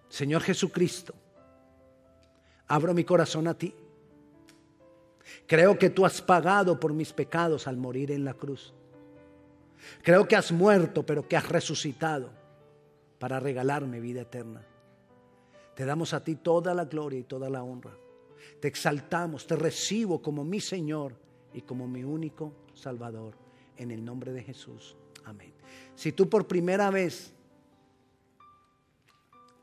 Señor 0.09 0.41
Jesucristo, 0.41 1.15
abro 2.67 2.93
mi 2.93 3.05
corazón 3.05 3.47
a 3.47 3.53
ti. 3.53 3.73
Creo 5.47 5.79
que 5.79 5.89
tú 5.89 6.05
has 6.05 6.21
pagado 6.21 6.77
por 6.77 6.91
mis 6.91 7.13
pecados 7.13 7.65
al 7.65 7.77
morir 7.77 8.11
en 8.11 8.25
la 8.25 8.33
cruz. 8.33 8.73
Creo 10.03 10.27
que 10.27 10.35
has 10.35 10.51
muerto, 10.51 11.05
pero 11.05 11.25
que 11.25 11.37
has 11.37 11.47
resucitado 11.47 12.40
para 13.21 13.39
regalarme 13.39 13.99
vida 13.99 14.21
eterna. 14.21 14.65
Te 15.75 15.85
damos 15.85 16.11
a 16.15 16.23
ti 16.23 16.37
toda 16.37 16.73
la 16.73 16.85
gloria 16.85 17.19
y 17.19 17.23
toda 17.23 17.51
la 17.51 17.61
honra. 17.61 17.95
Te 18.59 18.67
exaltamos, 18.67 19.45
te 19.45 19.55
recibo 19.55 20.23
como 20.23 20.43
mi 20.43 20.59
Señor 20.59 21.13
y 21.53 21.61
como 21.61 21.87
mi 21.87 22.03
único 22.03 22.51
Salvador. 22.73 23.35
En 23.77 23.91
el 23.91 24.03
nombre 24.03 24.33
de 24.33 24.41
Jesús. 24.41 24.97
Amén. 25.23 25.53
Si 25.93 26.11
tú 26.11 26.27
por 26.27 26.47
primera 26.47 26.89
vez 26.89 27.31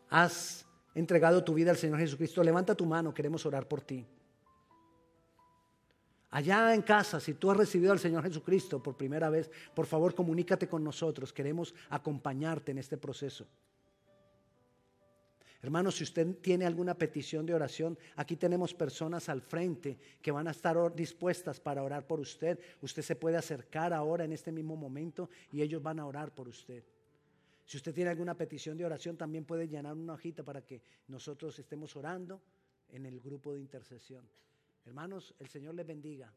has 0.09 0.65
entregado 0.95 1.43
tu 1.43 1.53
vida 1.53 1.73
al 1.73 1.77
Señor 1.79 1.99
Jesucristo, 1.99 2.45
levanta 2.45 2.77
tu 2.77 2.87
mano, 2.87 3.13
queremos 3.13 3.45
orar 3.45 3.67
por 3.67 3.81
ti. 3.81 4.07
Allá 6.31 6.75
en 6.75 6.83
casa, 6.83 7.21
si 7.21 7.35
tú 7.35 7.51
has 7.51 7.57
recibido 7.57 7.93
al 7.93 7.99
Señor 7.99 8.23
Jesucristo 8.23 8.83
por 8.83 8.97
primera 8.97 9.31
vez, 9.31 9.51
por 9.75 9.87
favor 9.87 10.15
comunícate 10.15 10.69
con 10.69 10.85
nosotros. 10.85 11.33
Queremos 11.33 11.75
acompañarte 11.89 12.73
en 12.73 12.79
este 12.79 12.99
proceso. 12.99 13.47
Hermanos, 15.61 15.97
si 15.97 16.05
usted 16.05 16.37
tiene 16.37 16.67
alguna 16.67 16.95
petición 16.95 17.45
de 17.45 17.55
oración, 17.55 17.99
aquí 18.15 18.37
tenemos 18.37 18.75
personas 18.75 19.29
al 19.29 19.43
frente 19.43 19.99
que 20.23 20.31
van 20.31 20.47
a 20.47 20.53
estar 20.53 20.95
dispuestas 20.95 21.59
para 21.59 21.83
orar 21.83 22.07
por 22.07 22.21
usted. 22.21 22.61
Usted 22.81 23.03
se 23.03 23.17
puede 23.17 23.37
acercar 23.37 23.93
ahora 23.93 24.25
en 24.25 24.33
este 24.33 24.53
mismo 24.53 24.77
momento 24.77 25.31
y 25.51 25.63
ellos 25.63 25.83
van 25.83 25.99
a 25.99 26.07
orar 26.07 26.33
por 26.33 26.47
usted. 26.47 26.85
Si 27.65 27.77
usted 27.77 27.93
tiene 27.93 28.11
alguna 28.11 28.37
petición 28.37 28.79
de 28.79 28.87
oración, 28.87 29.17
también 29.17 29.45
puede 29.45 29.67
llenar 29.67 29.95
una 29.95 30.15
hojita 30.15 30.45
para 30.45 30.65
que 30.65 30.81
nosotros 31.09 31.59
estemos 31.59 31.97
orando 31.97 32.41
en 32.91 33.05
el 33.05 33.19
grupo 33.21 33.53
de 33.53 33.61
intercesión. 33.61 34.25
Hermanos, 34.89 35.35
el 35.39 35.49
Señor 35.49 35.75
les 35.75 35.87
bendiga. 35.87 36.33